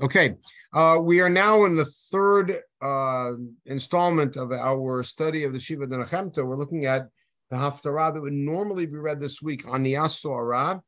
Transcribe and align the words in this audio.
Okay, 0.00 0.34
uh, 0.72 0.98
we 1.02 1.20
are 1.20 1.28
now 1.28 1.64
in 1.64 1.76
the 1.76 1.84
third 1.84 2.54
uh, 2.80 3.32
installment 3.66 4.36
of 4.36 4.50
our 4.50 5.02
study 5.02 5.44
of 5.44 5.52
the 5.52 5.60
Shiva 5.60 5.86
Denachemta. 5.86 6.44
We're 6.44 6.56
looking 6.56 6.86
at 6.86 7.08
the 7.50 7.56
Haftarah 7.56 8.14
that 8.14 8.20
would 8.20 8.32
normally 8.32 8.86
be 8.86 8.96
read 8.96 9.20
this 9.20 9.42
week 9.42 9.68
on 9.68 9.82
the 9.82 9.94
Asorah. 9.94 10.80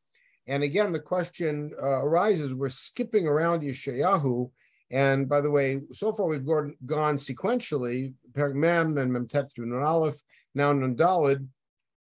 And 0.47 0.63
again, 0.63 0.93
the 0.93 1.01
question 1.01 1.73
uh, 1.83 2.03
arises 2.03 2.55
we're 2.55 2.71
skipping 2.71 3.27
around 3.27 3.63
Yeshayahu. 3.63 4.51
And 4.91 5.29
by 5.29 5.41
the 5.43 5.51
way, 5.51 5.81
so 5.93 6.13
far 6.13 6.27
we've 6.27 6.47
gone, 6.47 6.75
gone 6.87 7.17
sequentially, 7.17 8.15
Perik 8.33 8.55
Mem, 8.55 8.95
then 8.95 9.11
Memtet 9.11 9.53
through 9.53 9.67
Nun 9.67 9.83
Aleph, 9.83 10.21
now 10.55 10.73
Nun 10.73 10.97
Dalid. 10.97 11.47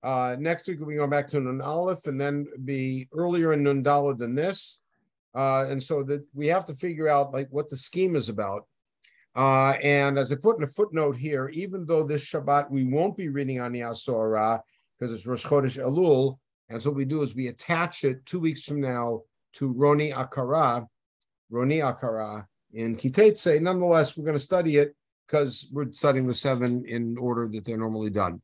Uh, 0.03 0.35
next 0.39 0.67
week 0.67 0.79
we'll 0.79 0.89
be 0.89 0.95
going 0.95 1.09
back 1.09 1.27
to 1.29 1.39
Nun 1.39 1.61
Aleph 1.61 2.05
and 2.05 2.19
then 2.19 2.45
be 2.65 3.07
earlier 3.13 3.53
in 3.53 3.63
Nun 3.63 3.83
Dalid 3.83 4.19
than 4.19 4.35
this. 4.35 4.79
Uh, 5.33 5.65
and 5.69 5.81
so 5.81 6.03
that 6.03 6.25
we 6.33 6.47
have 6.47 6.65
to 6.65 6.75
figure 6.75 7.07
out 7.07 7.33
like 7.33 7.47
what 7.51 7.69
the 7.69 7.77
scheme 7.77 8.15
is 8.15 8.29
about. 8.29 8.65
Uh, 9.35 9.75
and 9.81 10.19
as 10.19 10.31
I 10.31 10.35
put 10.35 10.57
in 10.57 10.63
a 10.63 10.67
footnote 10.67 11.15
here, 11.15 11.49
even 11.49 11.85
though 11.85 12.03
this 12.03 12.25
Shabbat 12.25 12.69
we 12.69 12.83
won't 12.83 13.15
be 13.15 13.29
reading 13.29 13.61
on 13.61 13.71
the 13.71 13.79
Asorah 13.79 14.59
because 14.99 15.13
it's 15.13 15.25
Rosh 15.25 15.45
Chodesh 15.45 15.81
Elul, 15.81 16.37
and 16.69 16.81
so 16.81 16.89
what 16.89 16.97
we 16.97 17.05
do 17.05 17.21
is 17.21 17.33
we 17.33 17.47
attach 17.47 18.03
it 18.03 18.25
two 18.25 18.39
weeks 18.39 18.63
from 18.63 18.81
now 18.81 19.21
to 19.53 19.73
Roni 19.73 20.13
Akara, 20.13 20.85
Roni 21.51 21.79
Akara 21.81 22.45
in 22.73 22.95
Kitetse. 22.95 23.61
Nonetheless, 23.61 24.17
we're 24.17 24.25
going 24.25 24.37
to 24.37 24.39
study 24.39 24.77
it 24.77 24.95
because 25.27 25.67
we're 25.71 25.91
studying 25.91 26.27
the 26.27 26.35
seven 26.35 26.85
in 26.85 27.17
order 27.17 27.47
that 27.47 27.65
they're 27.65 27.77
normally 27.77 28.09
done. 28.09 28.41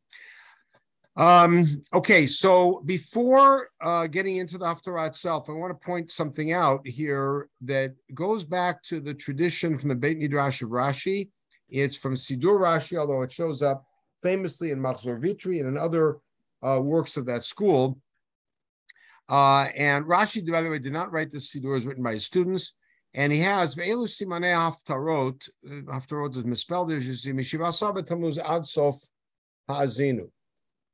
Um, 1.17 1.81
okay, 1.95 2.27
so 2.27 2.84
before 2.85 3.70
uh, 3.81 4.05
getting 4.05 4.35
into 4.35 4.59
the 4.59 4.66
Haftarah 4.66 5.08
itself, 5.08 5.49
I 5.49 5.53
want 5.53 5.71
to 5.71 5.85
point 5.85 6.12
something 6.12 6.53
out 6.53 6.88
here 6.88 7.49
that 7.62 7.95
goes 8.13 8.44
back 8.44 8.84
to 8.84 8.99
the 8.99 9.16
tradition 9.16 9.80
from 9.80 9.89
the 9.89 9.95
Beit 9.95 10.20
Midrash 10.20 10.61
of 10.61 10.70
Rashi. 10.70 11.30
It's 11.70 11.98
from 11.98 12.16
Sidur 12.16 12.59
Rashi, 12.59 12.97
although 13.00 13.23
it 13.23 13.31
shows 13.31 13.64
up 13.64 13.83
famously 14.22 14.69
in 14.69 14.80
Machzor 14.80 15.19
Vitry 15.19 15.59
and 15.59 15.67
in 15.67 15.78
other 15.78 16.17
uh, 16.64 16.80
works 16.80 17.17
of 17.17 17.25
that 17.25 17.44
school. 17.44 18.00
Uh, 19.28 19.69
and 19.75 20.06
Rashi, 20.06 20.50
by 20.50 20.61
the 20.61 20.69
way, 20.69 20.78
did 20.78 20.94
not 20.94 21.11
write 21.11 21.31
this 21.31 21.52
Sidur, 21.52 21.75
is 21.75 21.88
written 21.88 22.03
by 22.03 22.13
his 22.13 22.25
students. 22.25 22.73
And 23.16 23.34
he 23.34 23.39
has 23.39 23.73
Ve'elu 23.73 24.08
Simanei 24.08 24.53
Haftarot, 24.53 25.50
uh, 25.66 25.91
Haftarot 25.91 26.38
is 26.38 26.45
misspelled, 26.45 26.91
as 26.91 27.08
you 27.08 27.16
see, 27.16 27.31
Mishiva 27.31 27.69
Sabah 27.69 28.06
Tammuz 28.06 28.38
Ad 28.38 28.67
Sof 28.67 29.00
Ha'azinu. 29.67 30.30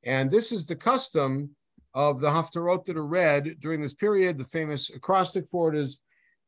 And 0.04 0.30
this 0.30 0.52
is 0.52 0.66
the 0.66 0.76
custom 0.76 1.50
of 1.94 2.20
the 2.20 2.28
Haftarot 2.28 2.84
that 2.84 2.96
are 2.96 3.06
read 3.06 3.56
during 3.60 3.80
this 3.80 3.94
period. 3.94 4.38
The 4.38 4.44
famous 4.44 4.90
acrostic 4.90 5.46
for 5.50 5.74
it 5.74 5.78
is 5.78 6.00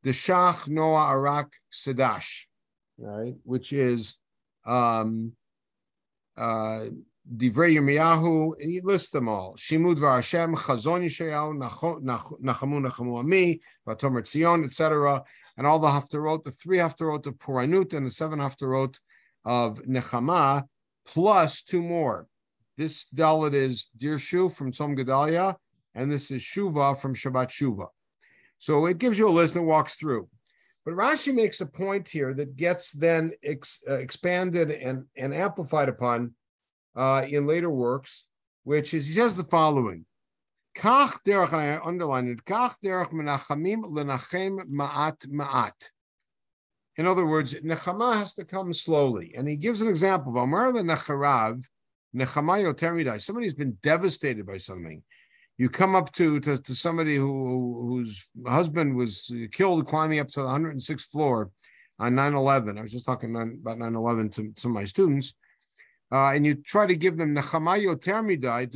the 0.02 0.10
Shach 0.10 0.68
Noah 0.68 1.06
Arak 1.06 1.52
Sadash, 1.72 2.42
right? 2.98 3.34
Which 3.44 3.72
is 3.72 4.16
um, 4.64 5.32
uh, 6.36 6.86
Divrei 7.34 7.74
Yirmiyahu, 7.74 8.52
and 8.60 8.70
he 8.70 8.80
lists 8.82 9.10
them 9.10 9.28
all. 9.28 9.56
Shimud 9.56 9.98
Hashem, 9.98 10.54
Chazon 10.56 11.04
Yishayahu, 11.04 11.58
Nachamu 12.40 12.80
Nachamu 12.80 13.18
Ami, 13.18 13.60
Vatomer 13.86 14.22
Tzion, 14.22 14.64
etc. 14.64 15.24
And 15.56 15.66
all 15.66 15.78
the 15.78 15.88
Haftarot, 15.88 16.44
the 16.44 16.52
three 16.52 16.78
Haftarot 16.78 17.26
of 17.26 17.34
Puranut 17.38 17.94
and 17.94 18.06
the 18.06 18.10
seven 18.10 18.38
Haftarot 18.38 18.98
of 19.44 19.80
Nechama, 19.82 20.64
plus 21.06 21.62
two 21.62 21.82
more. 21.82 22.26
This 22.76 23.06
Dalit 23.14 23.54
is 23.54 23.88
Dirshu 23.98 24.52
from 24.52 24.70
Tzom 24.70 24.98
Gedalia, 24.98 25.56
and 25.94 26.12
this 26.12 26.30
is 26.30 26.42
Shuva 26.42 27.00
from 27.00 27.14
Shabbat 27.14 27.48
Shuva. 27.48 27.86
So 28.58 28.84
it 28.86 28.98
gives 28.98 29.18
you 29.18 29.28
a 29.28 29.30
list 29.30 29.56
and 29.56 29.66
walks 29.66 29.94
through. 29.94 30.28
But 30.84 30.94
Rashi 30.94 31.34
makes 31.34 31.60
a 31.60 31.66
point 31.66 32.08
here 32.08 32.34
that 32.34 32.56
gets 32.56 32.92
then 32.92 33.32
ex, 33.42 33.80
uh, 33.88 33.94
expanded 33.94 34.70
and, 34.70 35.04
and 35.16 35.34
amplified 35.34 35.88
upon 35.88 36.34
uh, 36.94 37.24
in 37.28 37.46
later 37.46 37.70
works, 37.70 38.26
which 38.64 38.94
is 38.94 39.06
he 39.06 39.14
says 39.14 39.36
the 39.36 39.44
following. 39.44 40.04
Kach 40.76 41.18
derech, 41.26 41.52
and 41.52 41.60
I 41.60 41.80
underline 41.82 42.28
it, 42.28 42.44
kach 42.44 42.74
derech 42.84 43.10
menachamim 43.10 43.84
lenachem 43.84 44.60
ma'at 44.68 45.26
ma'at. 45.26 45.72
In 46.96 47.06
other 47.06 47.26
words, 47.26 47.54
nechama 47.54 48.14
has 48.14 48.34
to 48.34 48.44
come 48.44 48.72
slowly. 48.72 49.34
And 49.36 49.48
he 49.48 49.56
gives 49.56 49.80
an 49.80 49.88
example 49.88 50.32
of 50.32 50.36
Amar 50.36 50.72
the 50.72 50.82
Necharav, 50.82 51.64
Nechamayo 52.14 52.74
Teridai, 52.74 53.20
somebody 53.20 53.46
who's 53.46 53.54
been 53.54 53.78
devastated 53.82 54.46
by 54.46 54.56
something. 54.56 55.02
You 55.58 55.70
come 55.70 55.94
up 55.94 56.12
to, 56.12 56.38
to, 56.40 56.58
to 56.58 56.74
somebody 56.74 57.16
who 57.16 57.88
whose 57.88 58.26
husband 58.46 58.94
was 58.94 59.32
killed 59.52 59.86
climbing 59.86 60.18
up 60.18 60.28
to 60.28 60.42
the 60.42 60.46
106th 60.46 61.08
floor 61.10 61.50
on 61.98 62.14
9-11. 62.14 62.78
I 62.78 62.82
was 62.82 62.92
just 62.92 63.06
talking 63.06 63.30
about 63.30 63.78
9-11 63.78 64.32
to 64.34 64.52
some 64.56 64.72
of 64.72 64.74
my 64.74 64.84
students. 64.84 65.34
Uh, 66.12 66.28
and 66.28 66.46
you 66.46 66.54
try 66.54 66.86
to 66.86 66.94
give 66.94 67.16
them 67.16 67.34
Nechamayo 67.34 67.96
Termidai, 67.96 68.70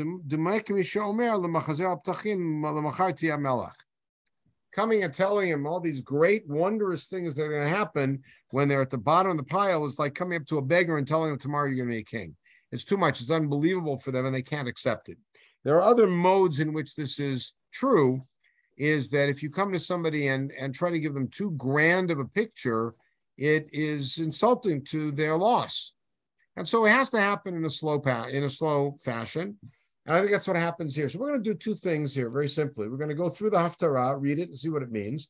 coming 4.73 5.03
and 5.05 5.13
telling 5.13 5.49
him 5.49 5.67
all 5.67 5.81
these 5.81 6.01
great, 6.01 6.49
wondrous 6.49 7.07
things 7.07 7.35
that 7.35 7.45
are 7.45 7.51
going 7.51 7.71
to 7.71 7.77
happen 7.77 8.23
when 8.51 8.69
they're 8.69 8.83
at 8.83 8.91
the 8.91 8.99
bottom 8.99 9.33
of 9.33 9.37
the 9.37 9.45
pile 9.45 9.85
is 9.85 9.99
like 9.99 10.15
coming 10.15 10.37
up 10.37 10.47
to 10.47 10.59
a 10.59 10.63
beggar 10.63 10.99
and 10.99 11.07
telling 11.07 11.31
him 11.31 11.39
tomorrow 11.39 11.67
you're 11.69 11.85
going 11.85 11.89
to 11.89 11.95
be 11.95 12.01
a 12.01 12.05
king. 12.05 12.37
It's 12.73 12.85
too 12.85 12.97
much. 12.97 13.21
It's 13.21 13.31
unbelievable 13.31 13.97
for 13.97 14.13
them, 14.13 14.27
and 14.27 14.35
they 14.35 14.43
can't 14.43 14.69
accept 14.69 15.09
it. 15.09 15.19
There 15.65 15.77
are 15.77 15.83
other 15.83 16.07
modes 16.07 16.61
in 16.61 16.73
which 16.73 16.95
this 16.95 17.19
is 17.19 17.53
true. 17.73 18.25
Is 18.77 19.11
that 19.11 19.29
if 19.29 19.43
you 19.43 19.51
come 19.51 19.73
to 19.73 19.79
somebody 19.79 20.29
and 20.29 20.53
and 20.59 20.75
try 20.75 20.91
to 20.91 21.01
give 21.01 21.13
them 21.13 21.29
too 21.29 21.51
grand 21.53 22.11
of 22.11 22.19
a 22.19 22.25
picture, 22.25 22.95
it 23.37 23.69
is 23.73 24.19
insulting 24.19 24.83
to 24.87 25.13
their 25.13 25.37
loss, 25.37 25.93
and 26.57 26.67
so 26.67 26.87
it 26.87 26.91
has 26.91 27.11
to 27.11 27.21
happen 27.21 27.55
in 27.55 27.65
a 27.65 27.71
slow 27.71 27.99
pa- 27.99 28.29
in 28.29 28.45
a 28.45 28.51
slow 28.51 28.97
fashion. 29.03 29.59
And 30.07 30.17
I 30.17 30.21
think 30.21 30.33
that's 30.33 30.49
what 30.49 30.57
happens 30.57 30.97
here. 30.97 31.11
So 31.11 31.19
we're 31.19 31.29
going 31.29 31.43
to 31.43 31.51
do 31.51 31.55
two 31.55 31.75
things 31.75 32.15
here, 32.15 32.31
very 32.31 32.49
simply. 32.49 32.89
We're 32.89 32.97
going 32.97 33.11
to 33.11 33.15
go 33.15 33.29
through 33.29 33.51
the 33.51 33.59
Haftarah, 33.59 34.19
read 34.19 34.39
it, 34.39 34.49
and 34.49 34.59
see 34.59 34.71
what 34.71 34.83
it 34.83 34.91
means 34.91 35.29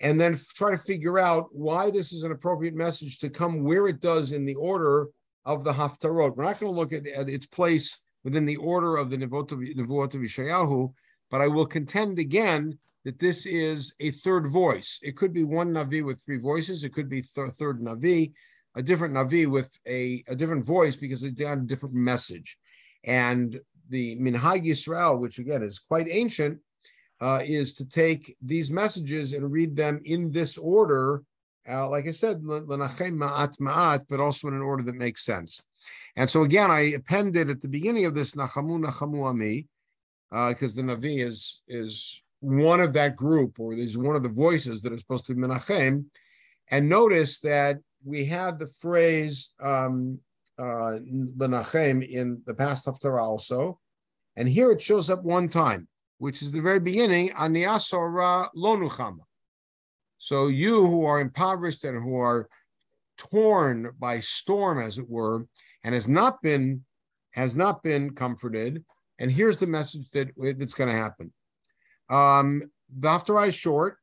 and 0.00 0.18
then 0.18 0.38
try 0.54 0.70
to 0.70 0.78
figure 0.78 1.18
out 1.18 1.48
why 1.52 1.90
this 1.90 2.12
is 2.12 2.24
an 2.24 2.32
appropriate 2.32 2.74
message 2.74 3.18
to 3.18 3.28
come 3.28 3.62
where 3.62 3.86
it 3.86 4.00
does 4.00 4.32
in 4.32 4.44
the 4.44 4.54
order 4.54 5.08
of 5.50 5.64
the 5.64 5.72
Haftarot. 5.72 6.36
We're 6.36 6.44
not 6.44 6.60
going 6.60 6.72
to 6.72 6.78
look 6.78 6.92
at, 6.92 7.06
at 7.06 7.28
its 7.28 7.46
place 7.46 7.98
within 8.22 8.46
the 8.46 8.56
order 8.56 8.96
of 8.96 9.10
the 9.10 9.16
Nevuot 9.16 9.52
of, 10.14 10.20
Yeshayahu, 10.20 10.92
but 11.30 11.40
I 11.40 11.48
will 11.48 11.66
contend 11.66 12.18
again 12.18 12.78
that 13.04 13.18
this 13.18 13.46
is 13.46 13.92
a 13.98 14.10
third 14.10 14.46
voice. 14.46 15.00
It 15.02 15.16
could 15.16 15.32
be 15.32 15.42
one 15.42 15.72
Navi 15.72 16.04
with 16.04 16.22
three 16.22 16.38
voices. 16.38 16.84
It 16.84 16.92
could 16.92 17.08
be 17.08 17.22
th- 17.22 17.50
third 17.52 17.80
Navi, 17.80 18.32
a 18.76 18.82
different 18.82 19.14
Navi 19.14 19.50
with 19.50 19.70
a, 19.86 20.22
a 20.28 20.36
different 20.36 20.64
voice 20.64 20.94
because 20.96 21.22
it's 21.24 21.40
got 21.40 21.58
a 21.58 21.62
different 21.62 21.94
message. 21.94 22.56
And 23.04 23.58
the 23.88 24.16
Minhag 24.16 24.64
Yisrael, 24.64 25.18
which 25.18 25.38
again 25.38 25.62
is 25.62 25.78
quite 25.80 26.06
ancient, 26.08 26.58
uh, 27.20 27.40
is 27.44 27.72
to 27.74 27.84
take 27.86 28.36
these 28.40 28.70
messages 28.70 29.32
and 29.32 29.50
read 29.50 29.74
them 29.74 30.00
in 30.04 30.30
this 30.30 30.56
order 30.56 31.22
uh, 31.68 31.88
like 31.88 32.06
I 32.06 32.12
said, 32.12 32.42
ma'at 32.42 33.58
ma'at, 33.58 34.04
but 34.08 34.20
also 34.20 34.48
in 34.48 34.54
an 34.54 34.62
order 34.62 34.82
that 34.84 34.94
makes 34.94 35.24
sense. 35.24 35.60
And 36.16 36.28
so 36.28 36.42
again, 36.42 36.70
I 36.70 36.92
appended 36.92 37.50
at 37.50 37.60
the 37.60 37.68
beginning 37.68 38.06
of 38.06 38.14
this 38.14 38.32
nachamu 38.32 38.84
nachamu 38.84 39.26
ami, 39.26 39.66
because 40.30 40.76
uh, 40.76 40.82
the 40.82 40.88
Navi 40.88 41.26
is 41.26 41.62
is 41.68 42.22
one 42.40 42.80
of 42.80 42.92
that 42.94 43.16
group, 43.16 43.58
or 43.60 43.74
is 43.74 43.98
one 43.98 44.16
of 44.16 44.22
the 44.22 44.28
voices 44.28 44.82
that 44.82 44.92
are 44.92 44.98
supposed 44.98 45.26
to 45.26 45.34
be 45.34 45.42
menachem. 45.42 46.06
And 46.68 46.88
notice 46.88 47.40
that 47.40 47.78
we 48.04 48.26
have 48.26 48.58
the 48.58 48.66
phrase 48.66 49.52
um, 49.60 50.20
uh, 50.58 50.96
in 50.96 51.32
the 51.36 52.54
past 52.56 52.86
haftarah 52.86 53.22
also, 53.22 53.78
and 54.36 54.48
here 54.48 54.70
it 54.70 54.80
shows 54.80 55.10
up 55.10 55.22
one 55.22 55.48
time, 55.48 55.88
which 56.18 56.42
is 56.42 56.52
the 56.52 56.60
very 56.60 56.80
beginning, 56.80 57.30
aniasora 57.30 58.48
lonuchama. 58.56 59.20
So 60.20 60.48
you 60.48 60.86
who 60.86 61.06
are 61.06 61.18
impoverished 61.18 61.82
and 61.84 62.00
who 62.00 62.16
are 62.16 62.46
torn 63.16 63.90
by 63.98 64.20
storm, 64.20 64.78
as 64.80 64.98
it 64.98 65.08
were, 65.08 65.46
and 65.82 65.94
has 65.94 66.06
not 66.06 66.42
been 66.42 66.84
has 67.32 67.56
not 67.56 67.82
been 67.82 68.14
comforted. 68.14 68.84
And 69.18 69.32
here's 69.32 69.56
the 69.56 69.66
message 69.66 70.10
that 70.10 70.30
that's 70.58 70.74
going 70.74 70.90
to 70.90 70.96
happen. 70.96 71.32
Um, 72.10 72.70
the 72.94 73.08
Haftarah 73.08 73.48
is 73.48 73.54
short, 73.54 73.96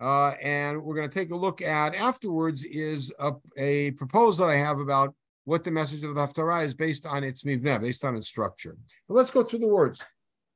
uh, 0.00 0.30
and 0.42 0.82
we're 0.82 0.94
going 0.94 1.08
to 1.08 1.14
take 1.14 1.32
a 1.32 1.36
look 1.36 1.60
at 1.60 1.94
afterwards 1.94 2.64
is 2.64 3.12
a, 3.18 3.32
a 3.56 3.90
proposal 3.92 4.46
that 4.46 4.52
I 4.52 4.56
have 4.56 4.78
about 4.78 5.14
what 5.44 5.64
the 5.64 5.70
message 5.70 6.02
of 6.02 6.14
the 6.14 6.26
Haftarah 6.26 6.64
is 6.64 6.72
based 6.72 7.04
on 7.04 7.24
its 7.24 7.42
mivneh, 7.42 7.80
based 7.80 8.04
on 8.04 8.16
its 8.16 8.28
structure. 8.28 8.76
But 9.06 9.14
let's 9.14 9.30
go 9.30 9.42
through 9.42 9.58
the 9.58 9.68
words. 9.68 10.00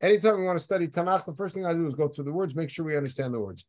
Anytime 0.01 0.39
we 0.39 0.47
want 0.47 0.59
to 0.59 0.65
study 0.65 0.89
Tanakh, 0.89 1.27
the 1.27 1.35
first 1.35 1.55
thing 1.55 1.67
I 1.67 1.75
do 1.75 1.87
is 1.87 1.95
go 1.95 2.09
through 2.09 2.25
the 2.25 2.33
words, 2.33 2.55
make 2.55 2.71
sure 2.71 2.85
we 2.85 2.97
understand 2.97 3.35
the 3.35 3.41
words. 3.41 3.67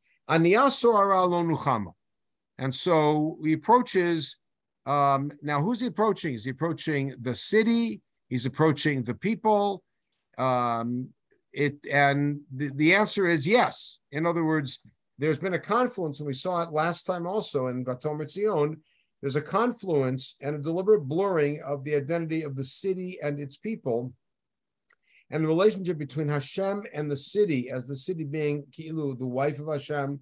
And 2.60 2.74
so 2.74 3.38
he 3.44 3.54
approaches. 3.54 4.38
Um, 4.86 5.32
now, 5.42 5.62
who's 5.62 5.82
he 5.82 5.88
approaching? 5.88 6.34
Is 6.34 6.46
he 6.46 6.52
approaching 6.52 7.14
the 7.22 7.36
city? 7.36 8.02
He's 8.30 8.46
approaching 8.46 9.04
the 9.04 9.14
people. 9.14 9.84
Um, 10.38 11.10
it 11.54 11.78
and 11.92 12.42
the, 12.54 12.72
the 12.76 12.94
answer 12.94 13.28
is 13.28 13.48
yes. 13.48 14.00
In 14.12 14.26
other 14.26 14.44
words, 14.44 14.80
there's 15.18 15.40
been 15.40 15.56
a 15.56 15.60
confluence, 15.60 16.20
and 16.20 16.28
we 16.28 16.34
saw 16.34 16.62
it 16.62 16.72
last 16.72 17.04
time 17.04 17.26
also 17.26 17.68
in 17.68 17.84
Vatom 17.84 18.28
Zion. 18.30 18.78
There's 19.22 19.36
a 19.36 19.42
confluence 19.42 20.36
and 20.42 20.56
a 20.56 20.60
deliberate 20.60 21.08
blurring 21.08 21.62
of 21.66 21.84
the 21.84 21.96
identity 21.96 22.44
of 22.44 22.56
the 22.56 22.64
city 22.64 23.18
and 23.24 23.40
its 23.40 23.58
people, 23.58 24.14
and 25.30 25.44
the 25.44 25.48
relationship 25.48 25.98
between 25.98 26.30
Hashem 26.30 26.84
and 26.94 27.12
the 27.12 27.18
city, 27.18 27.70
as 27.70 27.88
the 27.88 27.96
city 27.96 28.24
being 28.24 28.66
Ki'ilu, 28.72 29.18
the 29.18 29.28
wife 29.28 29.60
of 29.60 29.68
Hashem, 29.68 30.20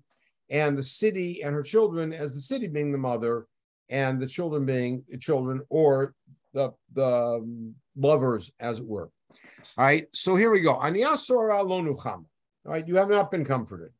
and 0.50 0.78
the 0.78 0.84
city 0.84 1.42
and 1.44 1.54
her 1.54 1.64
children, 1.64 2.14
as 2.14 2.34
the 2.34 2.40
city 2.40 2.68
being 2.68 2.92
the 2.92 2.98
mother, 2.98 3.48
and 3.90 4.20
the 4.20 4.28
children 4.28 4.66
being 4.66 5.04
the 5.10 5.18
children 5.18 5.62
or 5.70 6.14
the, 6.54 6.72
the 6.94 7.06
um, 7.06 7.76
lovers, 7.96 8.52
as 8.60 8.80
it 8.80 8.86
were. 8.86 9.10
All 9.78 9.86
right, 9.86 10.08
so 10.14 10.36
here 10.36 10.52
we 10.52 10.62
go. 10.62 10.74
All 12.66 12.74
right, 12.74 12.88
you 12.88 12.96
have 12.96 13.10
not 13.10 13.32
been 13.32 13.46
comforted. 13.46 13.92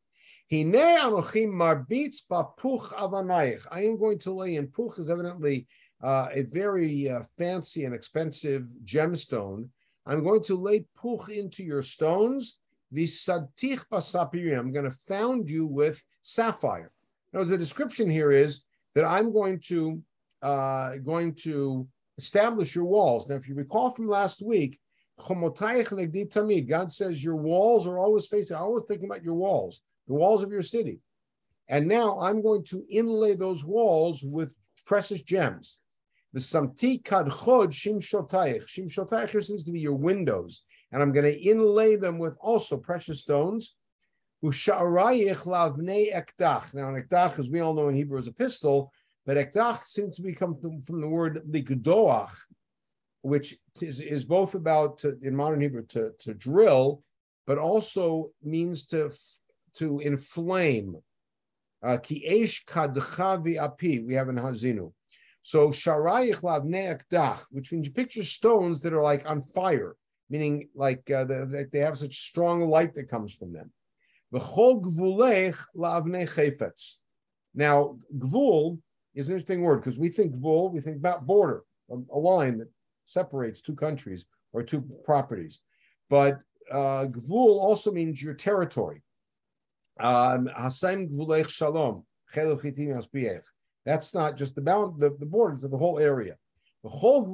I 3.70 3.82
am 3.82 3.98
going 3.98 4.18
to 4.20 4.32
lay 4.32 4.54
in 4.56 4.68
puch 4.68 4.98
is 4.98 5.10
evidently 5.10 5.66
uh, 6.02 6.28
a 6.32 6.42
very 6.42 7.10
uh, 7.10 7.22
fancy 7.36 7.84
and 7.84 7.94
expensive 7.94 8.68
gemstone. 8.84 9.68
I'm 10.06 10.22
going 10.22 10.42
to 10.44 10.54
lay 10.56 10.86
puch 10.96 11.28
into 11.28 11.62
your 11.62 11.82
stones. 11.82 12.58
I'm 12.92 14.72
going 14.72 14.84
to 14.84 14.96
found 15.08 15.50
you 15.50 15.66
with 15.66 16.02
sapphire. 16.22 16.92
Now, 17.32 17.42
the 17.42 17.58
description 17.58 18.08
here 18.08 18.30
is 18.30 18.62
that 18.94 19.04
I'm 19.04 19.32
going 19.32 19.60
to 19.66 20.00
uh, 20.42 20.96
going 20.98 21.34
to 21.34 21.88
establish 22.18 22.74
your 22.74 22.84
walls. 22.84 23.28
Now, 23.28 23.36
if 23.36 23.48
you 23.48 23.54
recall 23.54 23.90
from 23.90 24.08
last 24.08 24.42
week, 24.42 24.78
God 25.18 26.92
says 26.92 27.24
your 27.24 27.36
walls 27.36 27.86
are 27.86 27.98
always 27.98 28.26
facing, 28.26 28.56
I 28.56 28.60
always 28.60 28.84
thinking 28.86 29.06
about 29.06 29.24
your 29.24 29.34
walls 29.34 29.80
the 30.06 30.14
walls 30.14 30.42
of 30.42 30.52
your 30.52 30.62
city. 30.62 31.00
And 31.68 31.88
now 31.88 32.20
I'm 32.20 32.42
going 32.42 32.64
to 32.64 32.84
inlay 32.88 33.34
those 33.34 33.64
walls 33.64 34.24
with 34.24 34.54
precious 34.84 35.22
gems. 35.22 35.78
The 36.36 36.42
samti 36.42 37.02
kadchod 37.02 37.68
shim 37.68 37.96
shotayich. 37.96 38.66
Shim 38.66 38.92
shotayich 38.92 39.30
here 39.30 39.40
seems 39.40 39.64
to 39.64 39.72
be 39.72 39.80
your 39.80 39.94
windows. 39.94 40.64
And 40.92 41.00
I'm 41.00 41.10
going 41.10 41.24
to 41.24 41.34
inlay 41.34 41.96
them 41.96 42.18
with 42.18 42.36
also 42.42 42.76
precious 42.76 43.20
stones. 43.20 43.74
Usha'arayich 44.44 45.44
lavnei 45.44 46.14
ektach. 46.14 46.74
Now, 46.74 46.90
an 46.90 47.02
ektach, 47.02 47.38
as 47.38 47.48
we 47.48 47.60
all 47.60 47.72
know 47.72 47.88
in 47.88 47.94
Hebrew, 47.94 48.18
is 48.18 48.26
a 48.26 48.32
pistol, 48.32 48.92
but 49.24 49.38
ektach 49.38 49.86
seems 49.86 50.16
to 50.16 50.22
become 50.22 50.58
from 50.82 51.00
the 51.00 51.08
word 51.08 51.40
likudoach, 51.50 52.32
which 53.22 53.54
is, 53.80 54.00
is 54.00 54.26
both 54.26 54.54
about, 54.54 54.98
to, 54.98 55.16
in 55.22 55.34
modern 55.34 55.62
Hebrew, 55.62 55.86
to, 55.86 56.10
to 56.18 56.34
drill, 56.34 57.02
but 57.46 57.56
also 57.56 58.32
means 58.44 58.84
to 58.88 59.10
to 59.76 60.00
inflame. 60.00 60.96
Uh, 61.82 61.96
ki 61.96 62.26
esh 62.26 62.62
kadchavi 62.66 63.58
api, 63.58 64.00
we 64.00 64.14
have 64.14 64.28
in 64.28 64.36
Ha'azinu. 64.36 64.92
So 65.46 65.68
sharayich 65.68 66.42
lavne 66.42 66.98
dach, 67.08 67.42
which 67.52 67.70
means 67.70 67.86
you 67.86 67.92
picture 67.92 68.24
stones 68.24 68.80
that 68.80 68.92
are 68.92 69.00
like 69.00 69.30
on 69.30 69.42
fire, 69.42 69.94
meaning 70.28 70.68
like 70.74 71.08
uh, 71.08 71.22
the, 71.22 71.68
they 71.72 71.78
have 71.78 71.96
such 71.96 72.16
strong 72.16 72.68
light 72.68 72.94
that 72.94 73.08
comes 73.08 73.32
from 73.32 73.52
them. 73.52 73.70
V'chol 74.34 74.82
gvulech 74.82 75.56
lavne 75.72 76.26
chayfetz. 76.26 76.94
Now, 77.54 77.96
gvul 78.18 78.80
is 79.14 79.28
an 79.28 79.36
interesting 79.36 79.62
word 79.62 79.76
because 79.76 79.96
we 79.96 80.08
think 80.08 80.34
gvul, 80.34 80.72
we 80.72 80.80
think 80.80 80.96
about 80.96 81.24
border, 81.24 81.62
a, 81.92 81.94
a, 81.94 82.18
line 82.18 82.58
that 82.58 82.68
separates 83.04 83.60
two 83.60 83.76
countries 83.76 84.26
or 84.52 84.64
two 84.64 84.82
properties. 85.04 85.60
But 86.10 86.40
uh, 86.72 87.06
gvul 87.06 87.60
also 87.60 87.92
means 87.92 88.20
your 88.20 88.34
territory. 88.34 89.04
Um, 90.00 90.50
Shalom. 90.68 92.02
That's 93.86 94.12
not 94.12 94.36
just 94.36 94.56
the 94.56 94.60
bound, 94.60 95.00
the, 95.00 95.16
the 95.18 95.24
borders 95.24 95.64
of 95.64 95.70
the 95.70 95.78
whole 95.78 95.98
area. 95.98 96.34
The 96.82 96.90
whole 96.90 97.24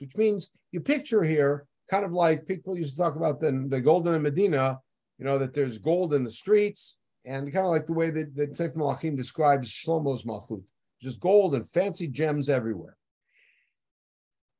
which 0.00 0.16
means 0.16 0.48
you 0.72 0.80
picture 0.80 1.22
here, 1.22 1.66
kind 1.88 2.04
of 2.04 2.12
like 2.12 2.46
people 2.46 2.76
used 2.76 2.96
to 2.96 3.02
talk 3.02 3.16
about 3.16 3.40
the, 3.40 3.66
the 3.68 3.80
golden 3.80 4.14
in 4.14 4.22
Medina, 4.22 4.80
you 5.18 5.24
know, 5.24 5.38
that 5.38 5.54
there's 5.54 5.78
gold 5.78 6.12
in 6.12 6.24
the 6.24 6.30
streets, 6.30 6.96
and 7.24 7.52
kind 7.52 7.64
of 7.64 7.70
like 7.70 7.86
the 7.86 7.92
way 7.92 8.10
that, 8.10 8.34
that 8.36 8.56
Sefer 8.56 8.78
Malachim 8.78 9.16
describes 9.16 9.70
Shlomo's 9.70 10.24
Malchut, 10.24 10.64
just 11.00 11.20
gold 11.20 11.54
and 11.54 11.68
fancy 11.70 12.08
gems 12.08 12.50
everywhere. 12.50 12.96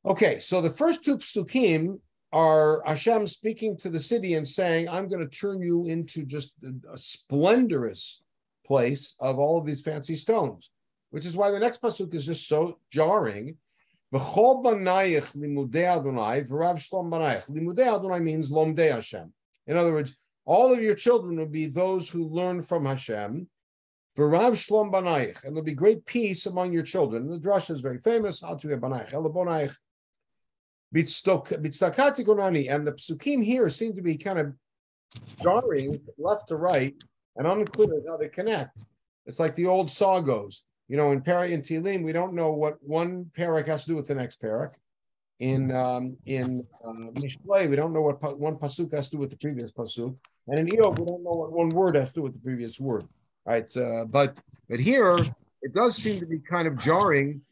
Okay, 0.06 0.38
so 0.38 0.60
the 0.60 0.70
first 0.70 1.04
two 1.04 1.19
psukim 1.19 1.98
are 2.32 2.82
Hashem 2.86 3.26
speaking 3.26 3.76
to 3.78 3.88
the 3.88 4.00
city 4.00 4.34
and 4.34 4.46
saying, 4.46 4.88
I'm 4.88 5.08
going 5.08 5.28
to 5.28 5.36
turn 5.36 5.60
you 5.60 5.86
into 5.86 6.25
just 6.25 6.52
a, 6.64 6.92
a 6.92 6.96
splendorous 6.96 8.22
place 8.69 9.15
of 9.19 9.38
all 9.38 9.59
of 9.59 9.67
these 9.67 9.82
fancy 9.82 10.15
stones, 10.15 10.70
which 11.11 11.26
is 11.26 11.37
why 11.37 11.50
the 11.50 11.59
next 11.59 11.82
pasuk 11.82 12.15
is 12.15 12.26
just 12.26 12.47
so 12.47 12.79
jarring. 12.93 13.56
Limudei 14.12 15.87
Adonai 17.97 18.20
means 18.20 18.50
lomdei 18.50 18.93
Hashem. 18.93 19.32
In 19.67 19.76
other 19.76 19.93
words, 19.93 20.17
all 20.44 20.73
of 20.73 20.81
your 20.81 20.94
children 20.94 21.37
will 21.38 21.47
be 21.47 21.67
those 21.67 22.09
who 22.11 22.29
learn 22.29 22.62
from 22.62 22.87
Hashem. 22.87 23.49
V'rav 24.17 24.53
shlom 24.53 24.93
banayich, 24.93 25.44
and 25.44 25.55
there'll 25.55 25.62
be 25.62 25.75
great 25.75 26.05
peace 26.06 26.47
among 26.47 26.73
your 26.73 26.82
children. 26.82 27.29
The 27.29 27.38
drasha 27.38 27.75
is 27.75 27.81
very 27.81 27.99
famous. 27.99 28.43
Al 28.43 28.56
banayich, 28.56 29.12
el 29.12 29.25
Bitstakati 30.94 32.25
Gonani, 32.25 32.73
and 32.73 32.87
the 32.87 32.93
psukim 32.93 33.44
here 33.44 33.69
seem 33.69 33.93
to 33.94 34.03
be 34.03 34.17
kind 34.17 34.38
of 34.38 34.55
jarring 35.43 35.99
left 36.19 36.49
to 36.49 36.56
right 36.56 36.94
and 37.38 37.46
unclear 37.46 38.02
how 38.06 38.17
they 38.17 38.29
connect. 38.29 38.85
It's 39.25 39.38
like 39.38 39.55
the 39.55 39.67
old 39.67 39.90
saw 39.90 40.20
goes. 40.20 40.62
You 40.88 40.96
know, 40.96 41.12
in 41.12 41.20
Peri 41.23 41.55
and 41.55 41.62
Tilim, 41.62 42.02
we 42.02 42.12
don't 42.12 42.35
know 42.35 42.50
what 42.52 42.79
one 42.82 43.31
parak 43.37 43.69
has 43.69 43.82
to 43.82 43.88
do 43.88 43.96
with 43.96 44.08
the 44.08 44.14
next 44.14 44.43
parak. 44.43 44.73
In 45.38 45.70
um, 45.70 46.17
in 46.26 46.67
uh, 46.85 47.12
Mishlei, 47.20 47.70
we 47.70 47.76
don't 47.76 47.93
know 47.93 48.02
what 48.02 48.20
pa- 48.20 48.32
one 48.32 48.56
pasuk 48.56 48.93
has 48.93 49.08
to 49.11 49.17
do 49.17 49.20
with 49.20 49.31
the 49.31 49.37
previous 49.37 49.70
pasuk, 49.70 50.17
and 50.49 50.58
in 50.58 50.67
Iyov, 50.67 50.99
we 50.99 51.06
don't 51.06 51.23
know 51.23 51.31
what 51.31 51.52
one 51.52 51.69
word 51.69 51.94
has 51.94 52.08
to 52.08 52.14
do 52.17 52.23
with 52.23 52.32
the 52.32 52.40
previous 52.40 52.81
word. 52.81 53.05
Right, 53.46 53.70
uh, 53.76 54.06
but 54.06 54.40
but 54.69 54.81
here 54.81 55.17
it 55.62 55.73
does 55.73 55.94
seem 55.94 56.19
to 56.19 56.26
be 56.26 56.40
kind 56.40 56.67
of 56.67 56.76
jarring, 56.76 57.43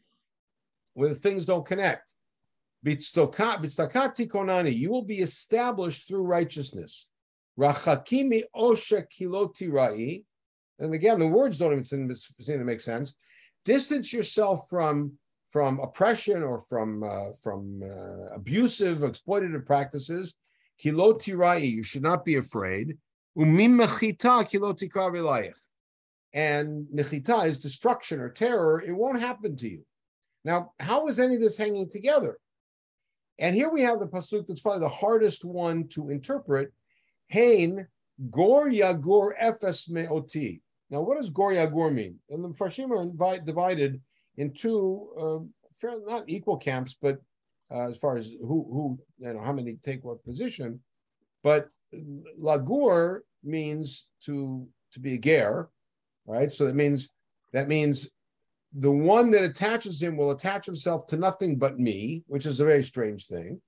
where 0.95 1.13
things 1.13 1.45
don't 1.45 1.65
connect. 1.65 2.13
konani, 2.85 4.75
you 4.75 4.89
will 4.91 5.05
be 5.05 5.19
established 5.19 6.07
through 6.09 6.23
righteousness. 6.23 7.07
Rachakimi 7.59 8.43
osha 8.55 9.03
kiloti 9.07 9.71
rai. 9.71 10.23
And 10.79 10.93
again, 10.93 11.19
the 11.19 11.27
words 11.27 11.57
don't 11.57 11.71
even 11.71 11.83
seem, 11.83 12.13
seem 12.13 12.59
to 12.59 12.65
make 12.65 12.81
sense. 12.81 13.15
Distance 13.65 14.13
yourself 14.13 14.67
from 14.69 15.13
from 15.49 15.79
oppression 15.79 16.43
or 16.43 16.61
from 16.61 17.03
uh, 17.03 17.31
from 17.41 17.81
uh, 17.83 18.35
abusive, 18.35 18.99
exploitative 18.99 19.65
practices. 19.65 20.35
Kiloti 20.83 21.37
rai, 21.37 21.65
you 21.65 21.83
should 21.83 22.03
not 22.03 22.23
be 22.23 22.35
afraid. 22.35 22.97
Umim 23.37 23.81
mechita 23.81 24.43
kiloti 24.47 25.51
And 26.33 26.87
mechita 26.93 27.45
is 27.45 27.57
destruction 27.57 28.19
or 28.19 28.29
terror. 28.29 28.81
It 28.81 28.95
won't 28.95 29.19
happen 29.19 29.55
to 29.57 29.69
you. 29.69 29.85
Now, 30.43 30.73
how 30.79 31.07
is 31.07 31.19
any 31.19 31.35
of 31.35 31.41
this 31.41 31.57
hanging 31.57 31.89
together? 31.89 32.37
And 33.39 33.55
here 33.55 33.69
we 33.69 33.81
have 33.81 33.99
the 33.99 34.07
pasuk 34.07 34.47
that's 34.47 34.61
probably 34.61 34.81
the 34.81 34.89
hardest 34.89 35.45
one 35.45 35.87
to 35.89 36.09
interpret. 36.09 36.73
Hain 37.27 37.87
gor 38.29 38.69
yagor 38.69 39.31
efes 39.41 39.89
meoti. 39.89 40.61
Now, 40.89 41.01
what 41.01 41.17
does 41.17 41.29
gor 41.29 41.53
yagor 41.53 41.93
mean? 41.93 42.19
And 42.29 42.43
the 42.43 42.49
Farshim 42.49 42.91
are 42.91 43.37
divided 43.39 44.01
in 44.37 44.53
two, 44.53 45.51
uh, 45.83 45.89
not 46.05 46.23
equal 46.27 46.57
camps, 46.57 46.95
but 47.01 47.19
uh, 47.71 47.89
as 47.89 47.97
far 47.97 48.17
as 48.17 48.31
who, 48.41 48.65
who, 48.71 48.99
you 49.19 49.33
know, 49.33 49.41
how 49.41 49.51
many 49.51 49.77
take 49.83 50.03
what 50.03 50.23
position. 50.23 50.79
But 51.43 51.69
lagur 52.41 53.21
means 53.43 54.07
to 54.23 54.67
to 54.93 54.99
be 54.99 55.15
a 55.15 55.17
ger, 55.17 55.69
right? 56.25 56.51
So 56.51 56.65
that 56.65 56.75
means 56.75 57.09
that 57.53 57.67
means 57.67 58.09
the 58.73 58.91
one 58.91 59.31
that 59.31 59.43
attaches 59.43 60.01
him 60.01 60.17
will 60.17 60.31
attach 60.31 60.65
himself 60.65 61.05
to 61.07 61.17
nothing 61.17 61.57
but 61.57 61.79
me, 61.79 62.23
which 62.27 62.45
is 62.45 62.59
a 62.59 62.65
very 62.65 62.83
strange 62.83 63.25
thing. 63.27 63.61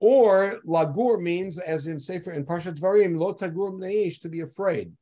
Or 0.00 0.60
lagur 0.66 1.20
means, 1.20 1.58
as 1.58 1.86
in 1.86 2.00
Sefer 2.00 2.32
in 2.32 2.46
Parshat 2.46 2.80
Varim, 2.80 3.18
lo 3.18 3.34
tagur 3.34 3.78
neish, 3.78 4.20
to 4.22 4.30
be 4.30 4.40
afraid. 4.40 4.92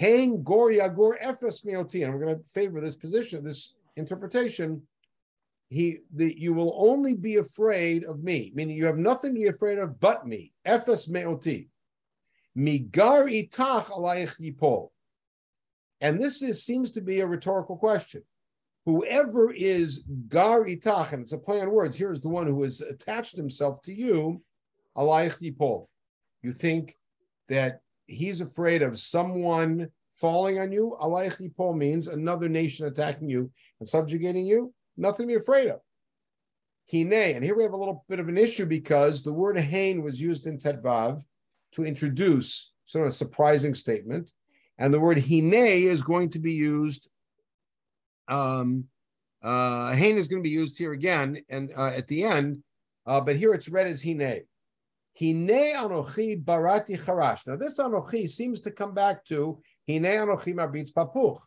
Hein 0.00 0.42
gor 0.42 0.70
yagur 0.70 1.22
efes 1.22 1.64
mioti, 1.64 2.02
and 2.02 2.14
we're 2.14 2.24
going 2.24 2.38
to 2.38 2.44
favor 2.54 2.80
this 2.80 2.96
position, 2.96 3.44
this 3.44 3.74
interpretation. 3.96 4.82
He, 5.68 5.98
the, 6.14 6.34
you 6.38 6.54
will 6.54 6.74
only 6.78 7.14
be 7.14 7.36
afraid 7.36 8.04
of 8.04 8.22
me, 8.22 8.52
meaning 8.54 8.78
you 8.78 8.86
have 8.86 8.96
nothing 8.96 9.34
to 9.34 9.40
be 9.40 9.48
afraid 9.48 9.78
of 9.78 10.00
but 10.00 10.26
me. 10.26 10.52
Efes 10.66 11.10
meoti. 11.10 11.68
Migar 12.56 13.28
itach 13.28 13.86
alayich 13.86 14.40
yipol. 14.40 14.88
And 16.00 16.18
this 16.18 16.40
is, 16.40 16.62
seems 16.62 16.92
to 16.92 17.02
be 17.02 17.20
a 17.20 17.26
rhetorical 17.26 17.76
question 17.76 18.22
whoever 18.88 19.52
is 19.52 20.02
gar 20.28 20.64
itach, 20.64 21.12
and 21.12 21.22
it's 21.22 21.32
a 21.32 21.38
play 21.38 21.60
on 21.60 21.70
words, 21.70 21.96
here 21.96 22.10
is 22.10 22.20
the 22.20 22.28
one 22.28 22.46
who 22.46 22.62
has 22.62 22.80
attached 22.80 23.36
himself 23.36 23.82
to 23.82 23.92
you, 23.92 24.42
alayich 24.96 25.42
yipol. 25.42 25.88
You 26.42 26.52
think 26.52 26.94
that 27.48 27.80
he's 28.06 28.40
afraid 28.40 28.80
of 28.82 28.98
someone 28.98 29.90
falling 30.14 30.58
on 30.58 30.72
you. 30.72 30.96
Alayich 31.00 31.40
Yipol 31.40 31.76
means 31.76 32.08
another 32.08 32.48
nation 32.48 32.86
attacking 32.86 33.28
you 33.28 33.50
and 33.80 33.88
subjugating 33.88 34.46
you. 34.46 34.72
Nothing 34.96 35.28
to 35.28 35.34
be 35.34 35.40
afraid 35.40 35.68
of. 35.68 35.80
Hine, 36.90 37.12
and 37.12 37.44
here 37.44 37.54
we 37.54 37.62
have 37.62 37.72
a 37.72 37.76
little 37.76 38.04
bit 38.08 38.18
of 38.18 38.28
an 38.28 38.38
issue 38.38 38.66
because 38.66 39.22
the 39.22 39.32
word 39.32 39.58
hain 39.58 40.02
was 40.02 40.20
used 40.20 40.46
in 40.46 40.58
Tetvav 40.58 41.22
to 41.72 41.84
introduce 41.84 42.72
sort 42.84 43.06
of 43.06 43.12
a 43.12 43.14
surprising 43.14 43.74
statement. 43.74 44.32
And 44.78 44.92
the 44.92 45.00
word 45.00 45.18
hine 45.18 45.52
is 45.52 46.02
going 46.02 46.30
to 46.30 46.38
be 46.38 46.52
used. 46.52 47.08
Um, 48.28 48.84
uh, 49.42 49.92
hain 49.92 50.16
is 50.16 50.28
going 50.28 50.42
to 50.42 50.48
be 50.48 50.54
used 50.54 50.78
here 50.78 50.92
again 50.92 51.40
and 51.48 51.72
uh, 51.76 51.86
at 51.86 52.08
the 52.08 52.24
end, 52.24 52.62
uh, 53.06 53.20
but 53.20 53.36
here 53.36 53.52
it's 53.54 53.68
read 53.68 53.86
as 53.86 54.02
hine. 54.02 54.42
Hine 55.18 55.74
anochi 55.74 56.44
barati 56.44 57.02
charash. 57.02 57.46
Now 57.46 57.56
this 57.56 57.78
anochi 57.78 58.28
seems 58.28 58.60
to 58.60 58.70
come 58.70 58.94
back 58.94 59.24
to 59.26 59.60
hine 59.88 60.02
anochi 60.02 60.54
marbitz 60.54 60.92
papuch. 60.92 61.40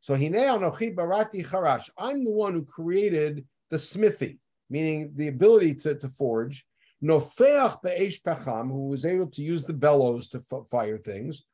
So 0.00 0.14
hine 0.14 0.32
anochi 0.32 0.94
barati 0.94 1.46
charash. 1.46 1.90
I'm 1.96 2.24
the 2.24 2.30
one 2.30 2.54
who 2.54 2.64
created 2.64 3.46
the 3.70 3.78
smithy, 3.78 4.38
meaning 4.70 5.12
the 5.14 5.28
ability 5.28 5.74
to, 5.74 5.94
to 5.94 6.08
forge. 6.08 6.66
Nofeach 7.02 7.80
be'esh 7.82 8.20
pecham, 8.22 8.68
who 8.68 8.88
was 8.88 9.04
able 9.04 9.28
to 9.28 9.42
use 9.42 9.64
the 9.64 9.72
bellows 9.72 10.28
to 10.28 10.42
fire 10.70 10.98
things. 10.98 11.44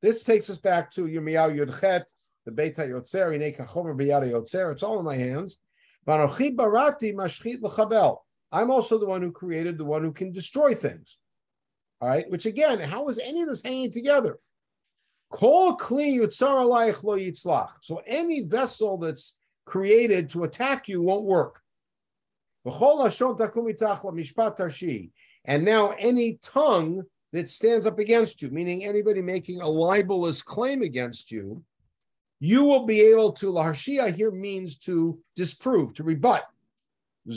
This 0.00 0.24
takes 0.24 0.48
us 0.50 0.56
back 0.56 0.90
to 0.92 1.06
Yirmiyahu 1.06 1.58
Yudchet, 1.58 2.04
the 2.44 2.50
Beit 2.50 2.76
HaYotzer, 2.76 3.36
Inei 3.36 3.56
Kachomer 3.56 3.94
B'yad 3.94 4.30
Yotzer. 4.30 4.72
It's 4.72 4.82
all 4.82 4.98
in 4.98 5.04
my 5.04 5.16
hands. 5.16 5.58
Vanochi 6.06 6.54
barati 6.54 7.14
mashchit 7.14 7.62
l'chabel. 7.62 8.18
I'm 8.50 8.70
also 8.70 8.98
the 8.98 9.06
one 9.06 9.22
who 9.22 9.32
created 9.32 9.78
the 9.78 9.84
one 9.84 10.02
who 10.02 10.12
can 10.12 10.32
destroy 10.32 10.74
things. 10.74 11.16
All 12.00 12.08
right, 12.08 12.28
which 12.28 12.46
again, 12.46 12.80
how 12.80 13.08
is 13.08 13.18
any 13.18 13.42
of 13.42 13.48
this 13.48 13.62
hanging 13.62 13.90
together? 13.90 14.38
Kol 15.30 15.76
kli 15.76 16.18
yutzar 16.18 16.64
alayich 16.64 17.02
lo 17.04 17.16
yitzlach. 17.16 17.70
So 17.80 18.02
any 18.06 18.42
vessel 18.42 18.98
that's 18.98 19.34
created 19.64 20.28
to 20.30 20.44
attack 20.44 20.88
you 20.88 21.00
won't 21.02 21.24
work. 21.24 21.60
And 22.64 22.74
now 25.64 25.94
any 25.98 26.38
tongue 26.42 27.02
that 27.32 27.48
stands 27.48 27.86
up 27.86 27.98
against 27.98 28.42
you, 28.42 28.50
meaning 28.50 28.84
anybody 28.84 29.22
making 29.22 29.60
a 29.60 29.68
libelous 29.68 30.42
claim 30.42 30.82
against 30.82 31.32
you, 31.32 31.64
you 32.44 32.64
will 32.64 32.84
be 32.86 33.00
able 33.00 33.30
to, 33.30 33.52
laharshia 33.52 34.12
here 34.12 34.32
means 34.32 34.76
to 34.76 35.16
disprove, 35.36 35.94
to 35.94 36.02
rebut. 36.02 36.44
That 37.24 37.36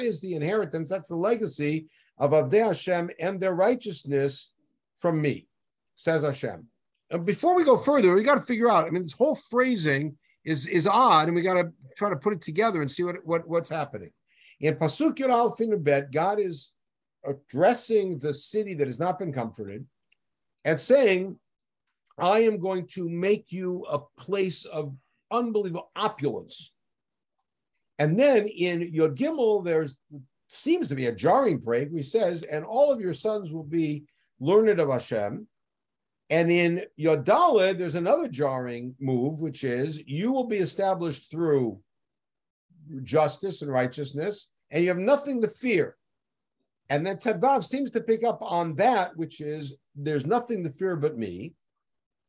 is 0.00 0.20
the 0.20 0.34
inheritance, 0.34 0.90
that's 0.90 1.08
the 1.08 1.16
legacy 1.16 1.86
of 2.18 2.32
Avdei 2.32 2.66
Hashem 2.66 3.10
and 3.18 3.40
their 3.40 3.54
righteousness 3.54 4.52
from 4.98 5.22
me, 5.22 5.46
says 5.94 6.20
Hashem. 6.20 6.66
And 7.10 7.24
before 7.24 7.56
we 7.56 7.64
go 7.64 7.78
further, 7.78 8.14
we 8.14 8.22
got 8.22 8.34
to 8.34 8.42
figure 8.42 8.70
out, 8.70 8.84
I 8.86 8.90
mean, 8.90 9.04
this 9.04 9.14
whole 9.14 9.34
phrasing 9.34 10.18
is, 10.44 10.66
is 10.66 10.86
odd, 10.86 11.28
and 11.28 11.34
we 11.34 11.40
got 11.40 11.54
to 11.54 11.72
try 11.96 12.10
to 12.10 12.16
put 12.16 12.34
it 12.34 12.42
together 12.42 12.82
and 12.82 12.90
see 12.90 13.02
what, 13.02 13.24
what 13.24 13.48
what's 13.48 13.70
happening. 13.70 14.10
In 14.60 14.74
Pasuk 14.74 15.14
Yud 15.14 15.30
Al 15.30 15.56
Bet, 15.78 16.12
God 16.12 16.38
is 16.38 16.74
addressing 17.26 18.18
the 18.18 18.34
city 18.34 18.74
that 18.74 18.86
has 18.86 19.00
not 19.00 19.18
been 19.18 19.32
comforted 19.32 19.86
and 20.64 20.78
saying, 20.78 21.38
I 22.18 22.40
am 22.40 22.58
going 22.58 22.86
to 22.88 23.08
make 23.08 23.52
you 23.52 23.84
a 23.88 23.98
place 24.20 24.64
of 24.64 24.94
unbelievable 25.30 25.90
opulence. 25.96 26.72
And 27.98 28.18
then 28.18 28.46
in 28.46 28.82
Yod 28.92 29.16
Gimel, 29.16 29.64
there's 29.64 29.98
seems 30.48 30.88
to 30.88 30.94
be 30.94 31.06
a 31.06 31.14
jarring 31.14 31.58
break. 31.58 31.90
He 31.90 32.02
says, 32.02 32.42
and 32.42 32.64
all 32.64 32.92
of 32.92 33.00
your 33.00 33.14
sons 33.14 33.52
will 33.52 33.64
be 33.64 34.04
learned 34.38 34.78
of 34.78 34.90
Hashem. 34.90 35.46
And 36.30 36.50
in 36.50 36.82
Yod 36.96 37.26
Daled, 37.26 37.78
there's 37.78 37.94
another 37.96 38.28
jarring 38.28 38.94
move, 39.00 39.40
which 39.40 39.64
is 39.64 40.06
you 40.06 40.32
will 40.32 40.46
be 40.46 40.58
established 40.58 41.30
through 41.30 41.80
justice 43.02 43.62
and 43.62 43.70
righteousness, 43.70 44.50
and 44.70 44.82
you 44.82 44.88
have 44.88 44.98
nothing 44.98 45.42
to 45.42 45.48
fear. 45.48 45.96
And 46.90 47.06
then 47.06 47.16
Tedvav 47.16 47.64
seems 47.64 47.90
to 47.90 48.00
pick 48.00 48.24
up 48.24 48.38
on 48.42 48.74
that, 48.76 49.16
which 49.16 49.40
is 49.40 49.74
there's 49.94 50.26
nothing 50.26 50.62
to 50.64 50.70
fear 50.70 50.96
but 50.96 51.16
me. 51.16 51.54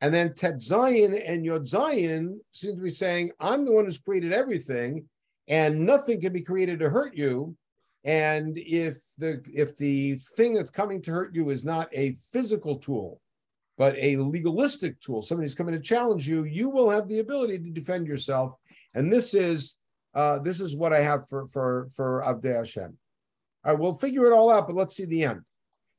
And 0.02 0.14
then 0.14 0.34
Tet 0.34 0.62
Zion 0.62 1.14
and 1.14 1.46
Yod 1.46 1.68
Zion 1.68 2.40
seem 2.52 2.76
to 2.76 2.82
be 2.82 2.90
saying, 2.90 3.32
I'm 3.40 3.66
the 3.66 3.72
one 3.72 3.86
who's 3.86 3.98
created 3.98 4.34
everything, 4.34 5.08
and 5.48 5.86
nothing 5.86 6.22
can 6.22 6.34
be 6.34 6.42
created 6.42 6.80
to 6.80 6.90
hurt 6.90 7.16
you. 7.16 7.56
And 8.04 8.58
if 8.58 8.98
the 9.18 9.42
if 9.52 9.76
the 9.78 10.20
thing 10.38 10.54
that's 10.54 10.70
coming 10.70 11.02
to 11.04 11.12
hurt 11.12 11.34
you 11.34 11.50
is 11.50 11.66
not 11.66 11.90
a 11.92 12.16
physical 12.32 12.78
tool, 12.78 13.20
but 13.78 13.96
a 13.98 14.18
legalistic 14.18 15.00
tool, 15.02 15.22
somebody's 15.22 15.56
coming 15.56 15.74
to 15.74 15.82
challenge 15.82 16.28
you, 16.28 16.44
you 16.44 16.70
will 16.70 16.90
have 16.90 17.08
the 17.08 17.20
ability 17.20 17.58
to 17.60 17.70
defend 17.72 18.06
yourself. 18.06 18.54
And 18.94 19.12
this 19.12 19.34
is 19.34 19.78
uh, 20.14 20.40
this 20.40 20.60
is 20.60 20.76
what 20.76 20.94
I 20.94 21.00
have 21.00 21.28
for 21.28 21.48
for 21.48 21.90
for 21.96 22.24
Avdei 22.26 22.58
Hashem. 22.58 22.96
All 23.66 23.74
right, 23.74 23.80
we'll 23.80 23.96
figure 23.96 24.26
it 24.26 24.34
all 24.34 24.52
out, 24.52 24.68
but 24.68 24.76
let's 24.76 24.96
see 24.96 25.06
the 25.06 25.24
end. 25.24 25.42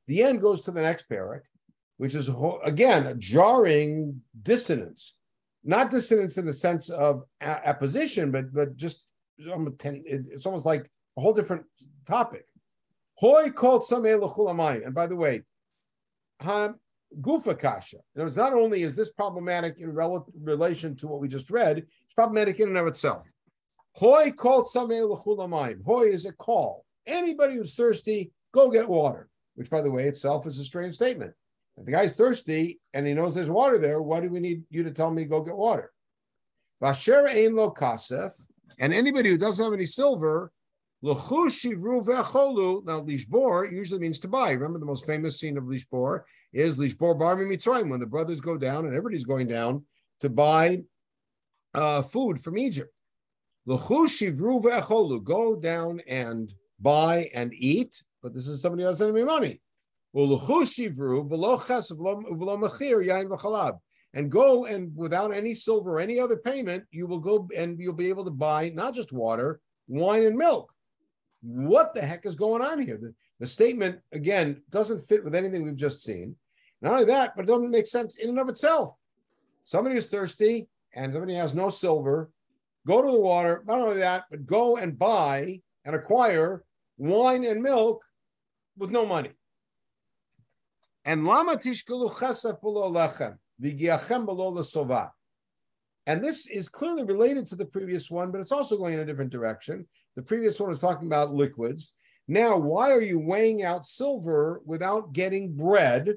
The 0.07 0.23
end 0.23 0.41
goes 0.41 0.61
to 0.63 0.71
the 0.71 0.83
next 0.83 1.07
parak, 1.11 1.41
which 1.97 2.15
is 2.15 2.31
again 2.63 3.07
a 3.07 3.15
jarring 3.15 4.23
dissonance, 4.43 5.15
not 5.65 5.91
dissonance 5.91 6.39
in 6.39 6.47
the 6.47 6.53
sense 6.53 6.91
of 6.91 7.25
apposition, 7.41 8.31
but 8.31 8.55
but 8.55 8.77
just 8.77 9.05
um, 9.53 9.75
it's 9.83 10.47
almost 10.47 10.65
like 10.65 10.89
a 11.17 11.21
whole 11.21 11.33
different 11.33 11.65
topic. 12.07 12.47
Hoy 13.15 13.51
called 13.51 13.85
some 13.85 14.05
And 14.05 14.95
by 14.95 15.07
the 15.09 15.17
way, 15.17 15.43
Gufa 17.21 17.59
kasha. 17.59 17.99
Words, 18.15 18.37
not 18.37 18.53
only 18.53 18.83
is 18.83 18.95
this 18.95 19.11
problematic 19.11 19.77
in 19.79 19.93
rel- 19.93 20.29
relation 20.41 20.97
to 20.97 21.09
what 21.09 21.21
we 21.21 21.29
just 21.29 21.51
read, 21.51 21.79
it's 21.79 22.15
problematic 22.15 22.61
in 22.61 22.69
and 22.69 22.77
of 22.77 22.87
itself. 22.87 23.27
Hoy 23.93 24.31
called 24.31 24.69
some 24.69 24.91
Hoy 24.91 26.03
is 26.03 26.27
a 26.27 26.33
call. 26.33 26.86
Anybody 27.07 27.55
who's 27.55 27.75
thirsty, 27.75 28.33
go 28.53 28.71
get 28.71 28.89
water. 28.89 29.29
Which, 29.55 29.71
by 29.71 29.81
the 29.81 29.91
way, 29.91 30.07
itself 30.07 30.47
is 30.47 30.59
a 30.59 30.65
strange 30.65 30.95
statement. 30.95 31.33
If 31.77 31.85
the 31.85 31.93
guy's 31.93 32.15
thirsty 32.15 32.81
and 32.95 33.07
he 33.07 33.15
knows 33.15 33.35
there's 33.35 33.51
water 33.51 33.79
there, 33.79 34.01
why 34.03 34.21
do 34.21 34.29
we 34.29 34.41
need 34.41 34.63
you 34.71 34.83
to 34.83 34.91
tell 34.91 35.11
me 35.11 35.23
to 35.25 35.29
go 35.29 35.43
get 35.43 35.57
water? 35.57 35.93
Vasher 36.83 37.29
ein 37.29 37.55
lo 37.57 37.71
kasef, 37.73 38.33
and 38.79 38.93
anybody 38.93 39.31
who 39.31 39.39
doesn't 39.39 39.65
have 39.65 39.73
any 39.73 39.87
silver, 39.87 40.53
now 41.03 41.13
lishbor 43.03 43.71
usually 43.71 44.01
means 44.01 44.19
to 44.21 44.29
buy. 44.29 44.51
Remember 44.51 44.79
the 44.79 44.87
most 44.87 45.07
famous 45.07 45.39
scene 45.39 45.57
of 45.57 45.65
lishbor 45.65 46.23
is 46.53 46.79
Lishbor 46.79 47.19
Bar 47.19 47.37
Mitzrayim, 47.37 47.91
when 47.91 48.01
the 48.01 48.07
brothers 48.07 48.41
go 48.41 48.57
down 48.57 48.87
and 48.87 48.95
everybody's 48.95 49.25
going 49.25 49.47
down 49.47 49.85
to 50.21 50.29
buy 50.31 50.83
uh, 51.75 52.03
food 52.03 52.41
from 52.41 52.59
Egypt. 52.59 52.93
Go 53.67 53.87
down 55.57 56.01
and 56.07 56.53
buy 56.81 57.31
and 57.35 57.53
eat, 57.55 58.03
but 58.23 58.35
this 58.35 58.47
is 58.47 58.63
somebody 58.63 58.85
else 58.85 58.99
sending 58.99 59.15
me 59.15 59.25
money. 59.25 59.61
And 64.15 64.31
go 64.31 64.65
and 64.65 64.97
without 64.97 65.33
any 65.33 65.53
silver 65.55 65.91
or 65.91 66.01
any 66.01 66.19
other 66.19 66.37
payment, 66.37 66.85
you 66.91 67.07
will 67.07 67.19
go 67.19 67.49
and 67.55 67.79
you'll 67.79 67.93
be 67.93 68.09
able 68.09 68.25
to 68.25 68.31
buy 68.31 68.71
not 68.71 68.95
just 68.95 69.13
water, 69.13 69.61
wine 69.89 70.25
and 70.25 70.37
milk. 70.37 70.73
What 71.43 71.95
the 71.95 72.01
heck 72.01 72.25
is 72.25 72.35
going 72.35 72.63
on 72.63 72.81
here? 72.81 72.97
The, 72.97 73.15
the 73.41 73.47
statement, 73.47 74.01
again, 74.13 74.63
doesn't 74.71 75.05
fit 75.05 75.23
with 75.23 75.35
anything 75.35 75.63
we've 75.65 75.77
just 75.77 76.03
seen. 76.03 76.35
Not 76.81 76.93
only 76.93 77.05
that, 77.05 77.37
but 77.37 77.45
it 77.45 77.49
doesn't 77.49 77.71
make 77.71 77.87
sense 77.87 78.17
in 78.17 78.31
and 78.31 78.39
of 78.39 78.49
itself. 78.49 78.95
Somebody 79.65 79.97
who's 79.97 80.07
thirsty 80.07 80.69
and 80.95 81.13
somebody 81.13 81.35
has 81.35 81.55
no 81.55 81.69
silver, 81.69 82.31
go 82.87 83.03
to 83.03 83.11
the 83.11 83.21
water. 83.21 83.63
Not 83.67 83.81
only 83.81 83.99
that, 83.99 84.25
but 84.31 84.47
go 84.47 84.79
and 84.79 84.99
buy 84.99 85.61
and 85.87 85.95
acquire 85.95 86.65
wine 86.99 87.45
and 87.45 87.63
milk 87.63 88.05
with 88.77 88.91
no 88.91 89.07
money. 89.07 89.31
And 91.05 91.25
lama 91.25 91.57
tishkalu 91.57 92.13
chesef 92.19 92.61
below 92.61 92.93
lechem 92.93 93.37
v'giachem 93.63 94.27
below 94.27 94.53
the 94.53 95.11
And 96.07 96.23
this 96.23 96.47
is 96.49 96.69
clearly 96.69 97.05
related 97.05 97.47
to 97.47 97.57
the 97.57 97.65
previous 97.65 98.11
one, 98.11 98.33
but 98.33 98.41
it's 98.41 98.53
also 98.53 98.77
going 98.77 98.95
in 98.95 99.01
a 99.01 99.05
different 99.07 99.31
direction. 99.31 99.87
The 100.17 100.23
previous 100.23 100.59
one 100.59 100.69
was 100.69 100.81
talking 100.81 101.07
about 101.07 101.33
liquids. 101.33 101.93
Now, 102.29 102.57
why 102.57 102.91
are 102.91 103.01
you 103.01 103.21
weighing 103.21 103.63
out 103.63 103.87
silver 103.87 104.61
without 104.67 105.13
getting 105.13 105.55
bread? 105.55 106.15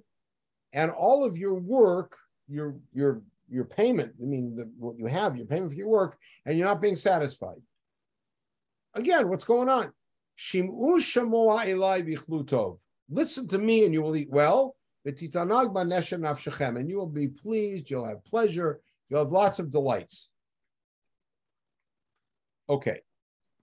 And 0.74 0.90
all 0.90 1.24
of 1.24 1.38
your 1.38 1.54
work, 1.54 2.18
your 2.48 2.76
your 2.94 3.22
your 3.48 3.66
payment, 3.66 4.14
I 4.22 4.26
mean, 4.26 4.56
the, 4.56 4.70
what 4.78 4.98
you 4.98 5.08
have, 5.08 5.36
your 5.36 5.48
payment 5.48 5.72
for 5.72 5.78
your 5.78 5.88
work, 5.88 6.18
and 6.46 6.58
you're 6.58 6.68
not 6.68 6.82
being 6.82 6.96
satisfied. 6.96 7.58
Again, 9.00 9.30
what's 9.30 9.46
going 9.46 9.70
on? 9.70 9.94
Listen 13.10 13.48
to 13.48 13.58
me 13.58 13.86
and 13.86 13.94
you 13.94 14.02
will 14.02 14.16
eat 14.18 14.30
well. 14.30 14.76
And 15.06 15.18
you 16.90 16.98
will 16.98 17.08
be 17.08 17.28
pleased, 17.30 17.90
you'll 17.90 18.06
have 18.06 18.26
pleasure, 18.26 18.82
you'll 19.10 19.24
have 19.24 19.32
lots 19.32 19.60
of 19.60 19.72
delights. 19.72 20.28
Okay. 22.70 23.00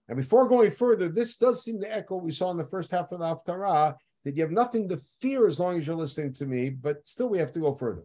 And 0.07 0.17
before 0.17 0.49
going 0.49 0.71
further, 0.71 1.07
this 1.07 1.37
does 1.37 1.63
seem 1.63 1.79
to 1.81 1.95
echo 1.95 2.15
what 2.15 2.23
we 2.23 2.31
saw 2.31 2.49
in 2.49 2.57
the 2.57 2.65
first 2.65 2.89
half 2.89 3.11
of 3.11 3.19
the 3.19 3.25
Haftarah, 3.25 3.95
that 4.23 4.35
you 4.35 4.41
have 4.41 4.51
nothing 4.51 4.89
to 4.89 4.99
fear 5.21 5.47
as 5.47 5.59
long 5.59 5.77
as 5.77 5.85
you're 5.85 5.95
listening 5.95 6.33
to 6.33 6.47
me, 6.47 6.71
but 6.71 7.07
still 7.07 7.29
we 7.29 7.37
have 7.37 7.51
to 7.53 7.59
go 7.59 7.75
further. 7.75 8.03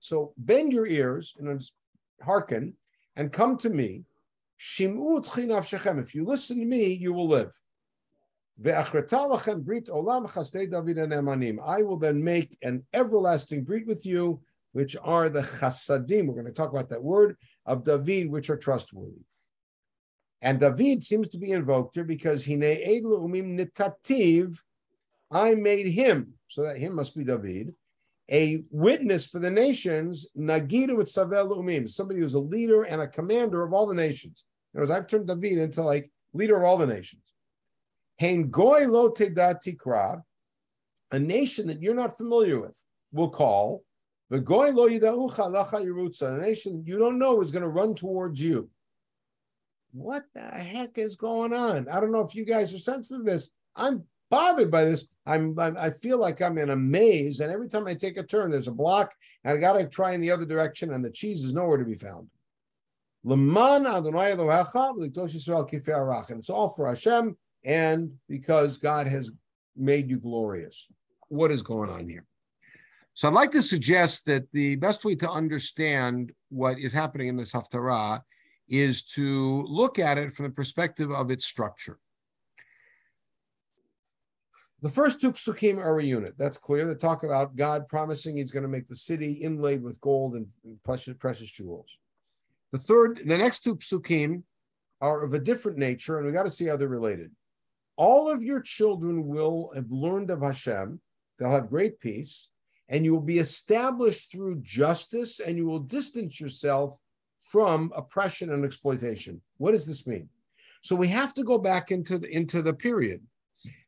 So 0.00 0.34
bend 0.36 0.72
your 0.72 0.86
ears 0.86 1.34
and 1.38 1.70
hearken 2.22 2.74
and 3.16 3.32
come 3.32 3.56
to 3.58 3.70
me. 3.70 4.04
If 4.66 6.14
you 6.14 6.24
listen 6.24 6.58
to 6.58 6.64
me, 6.64 6.94
you 6.94 7.12
will 7.12 7.28
live. 7.28 7.52
I 8.64 8.82
will 11.82 11.98
then 11.98 12.24
make 12.24 12.58
an 12.62 12.86
everlasting 12.94 13.64
breed 13.64 13.86
with 13.86 14.06
you, 14.06 14.40
which 14.72 14.96
are 15.02 15.28
the 15.28 15.42
chasadim. 15.42 16.26
We're 16.26 16.34
going 16.34 16.46
to 16.46 16.52
talk 16.52 16.70
about 16.70 16.88
that 16.88 17.02
word 17.02 17.36
of 17.66 17.84
David, 17.84 18.30
which 18.30 18.48
are 18.48 18.56
trustworthy. 18.56 19.26
And 20.40 20.60
David 20.60 21.02
seems 21.02 21.28
to 21.28 21.38
be 21.38 21.50
invoked 21.50 21.94
here 21.96 22.04
because 22.04 22.46
umim 22.46 23.58
nitativ, 23.58 24.58
I 25.30 25.54
made 25.54 25.92
him, 25.92 26.34
so 26.48 26.62
that 26.62 26.78
him 26.78 26.94
must 26.94 27.14
be 27.14 27.24
David, 27.24 27.74
a 28.30 28.64
witness 28.70 29.26
for 29.26 29.40
the 29.40 29.50
nations, 29.50 30.26
Nagidu 30.36 31.06
Savel 31.06 31.58
umim, 31.58 31.88
somebody 31.88 32.20
who's 32.20 32.34
a 32.34 32.40
leader 32.40 32.84
and 32.84 33.02
a 33.02 33.08
commander 33.08 33.62
of 33.62 33.74
all 33.74 33.86
the 33.86 33.94
nations. 33.94 34.44
In 34.74 34.80
other 34.80 34.88
words, 34.88 34.90
I've 34.90 35.06
turned 35.06 35.28
David 35.28 35.58
into 35.58 35.82
like 35.82 36.10
leader 36.32 36.56
of 36.56 36.64
all 36.64 36.76
the 36.76 36.86
nations. 36.86 37.22
Hein 38.20 38.50
goy 38.50 38.86
lo 38.86 39.10
tikra, 39.10 40.22
a 41.10 41.18
nation 41.18 41.66
that 41.68 41.82
you're 41.82 41.94
not 41.94 42.16
familiar 42.16 42.60
with, 42.60 42.76
will 43.12 43.30
call 43.30 43.84
the 44.30 44.40
goy 44.40 44.70
lo 44.70 44.86
a 44.86 46.38
nation 46.38 46.82
you 46.86 46.98
don't 46.98 47.18
know 47.18 47.40
is 47.40 47.50
going 47.50 47.62
to 47.62 47.68
run 47.68 47.94
towards 47.94 48.40
you 48.40 48.68
what 49.94 50.24
the 50.34 50.40
heck 50.40 50.98
is 50.98 51.14
going 51.14 51.54
on? 51.54 51.88
I 51.88 52.00
don't 52.00 52.10
know 52.10 52.22
if 52.22 52.34
you 52.34 52.44
guys 52.44 52.74
are 52.74 52.78
sensitive 52.78 53.24
to 53.24 53.30
this. 53.30 53.50
I'm 53.76 54.04
bothered 54.28 54.70
by 54.70 54.84
this. 54.84 55.08
I'm, 55.24 55.58
I'm, 55.58 55.76
i 55.78 55.90
feel 55.90 56.18
like 56.18 56.42
I'm 56.42 56.58
in 56.58 56.70
a 56.70 56.76
maze, 56.76 57.40
and 57.40 57.50
every 57.50 57.68
time 57.68 57.86
I 57.86 57.94
take 57.94 58.18
a 58.18 58.22
turn, 58.24 58.50
there's 58.50 58.68
a 58.68 58.72
block, 58.72 59.14
and 59.44 59.56
I 59.56 59.60
got 59.60 59.74
to 59.74 59.86
try 59.86 60.12
in 60.12 60.20
the 60.20 60.32
other 60.32 60.44
direction, 60.44 60.92
and 60.92 61.04
the 61.04 61.10
cheese 61.10 61.44
is 61.44 61.54
nowhere 61.54 61.78
to 61.78 61.84
be 61.84 61.94
found. 61.94 62.28
It's 66.38 66.50
all 66.50 66.68
for 66.68 66.86
Hashem, 66.86 67.36
and 67.64 68.12
because 68.28 68.76
God 68.76 69.06
has 69.06 69.30
made 69.74 70.10
you 70.10 70.18
glorious. 70.18 70.86
What 71.28 71.50
is 71.50 71.62
going 71.62 71.88
on 71.88 72.06
here? 72.06 72.26
So 73.14 73.28
I'd 73.28 73.34
like 73.34 73.50
to 73.52 73.62
suggest 73.62 74.26
that 74.26 74.52
the 74.52 74.76
best 74.76 75.06
way 75.06 75.14
to 75.14 75.30
understand 75.30 76.32
what 76.50 76.78
is 76.78 76.92
happening 76.92 77.28
in 77.28 77.36
this 77.36 77.52
Haftarah 77.52 78.20
is 78.68 79.02
to 79.02 79.62
look 79.62 79.98
at 79.98 80.18
it 80.18 80.34
from 80.34 80.44
the 80.44 80.52
perspective 80.52 81.10
of 81.10 81.30
its 81.30 81.46
structure. 81.46 81.98
The 84.82 84.90
first 84.90 85.18
two 85.18 85.32
psukim 85.32 85.78
are 85.78 85.98
a 85.98 86.04
unit. 86.04 86.34
That's 86.36 86.58
clear. 86.58 86.84
They 86.84 86.94
talk 86.94 87.22
about 87.22 87.56
God 87.56 87.88
promising 87.88 88.36
He's 88.36 88.50
going 88.50 88.64
to 88.64 88.68
make 88.68 88.86
the 88.86 88.96
city 88.96 89.32
inlaid 89.32 89.82
with 89.82 89.98
gold 90.02 90.34
and 90.34 90.46
precious, 90.84 91.14
precious 91.14 91.50
jewels. 91.50 91.86
The 92.74 92.80
third, 92.80 93.20
the 93.24 93.38
next 93.38 93.60
two 93.60 93.76
psukim 93.76 94.42
are 95.00 95.22
of 95.22 95.32
a 95.32 95.38
different 95.38 95.78
nature, 95.78 96.18
and 96.18 96.26
we 96.26 96.32
got 96.32 96.42
to 96.42 96.50
see 96.50 96.66
how 96.66 96.76
they're 96.76 96.88
related. 96.88 97.30
All 97.96 98.28
of 98.28 98.42
your 98.42 98.60
children 98.60 99.28
will 99.28 99.70
have 99.76 99.92
learned 99.92 100.30
of 100.30 100.42
Hashem. 100.42 101.00
They'll 101.38 101.52
have 101.52 101.70
great 101.70 102.00
peace, 102.00 102.48
and 102.88 103.04
you 103.04 103.12
will 103.12 103.20
be 103.20 103.38
established 103.38 104.32
through 104.32 104.62
justice, 104.62 105.38
and 105.38 105.56
you 105.56 105.66
will 105.66 105.78
distance 105.78 106.40
yourself 106.40 106.98
from 107.48 107.92
oppression 107.94 108.50
and 108.50 108.64
exploitation. 108.64 109.40
What 109.58 109.70
does 109.70 109.86
this 109.86 110.04
mean? 110.04 110.28
So 110.82 110.96
we 110.96 111.06
have 111.06 111.32
to 111.34 111.44
go 111.44 111.58
back 111.58 111.92
into 111.92 112.18
the, 112.18 112.28
into 112.28 112.60
the 112.60 112.74
period. 112.74 113.20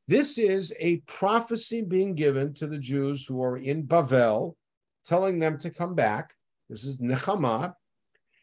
This 0.07 0.39
is 0.39 0.73
a 0.79 0.99
prophecy 1.09 1.83
being 1.83 2.15
given 2.15 2.55
to 2.55 2.69
the 2.69 2.79
Jews 2.79 3.27
who 3.27 3.43
are 3.43 3.57
in 3.57 3.83
Bavel, 3.83 4.55
telling 5.05 5.41
them 5.41 5.59
to 5.59 5.71
come 5.71 5.97
back. 5.97 6.35
This 6.71 6.85
is 6.85 6.99
Nechama. 6.99 7.75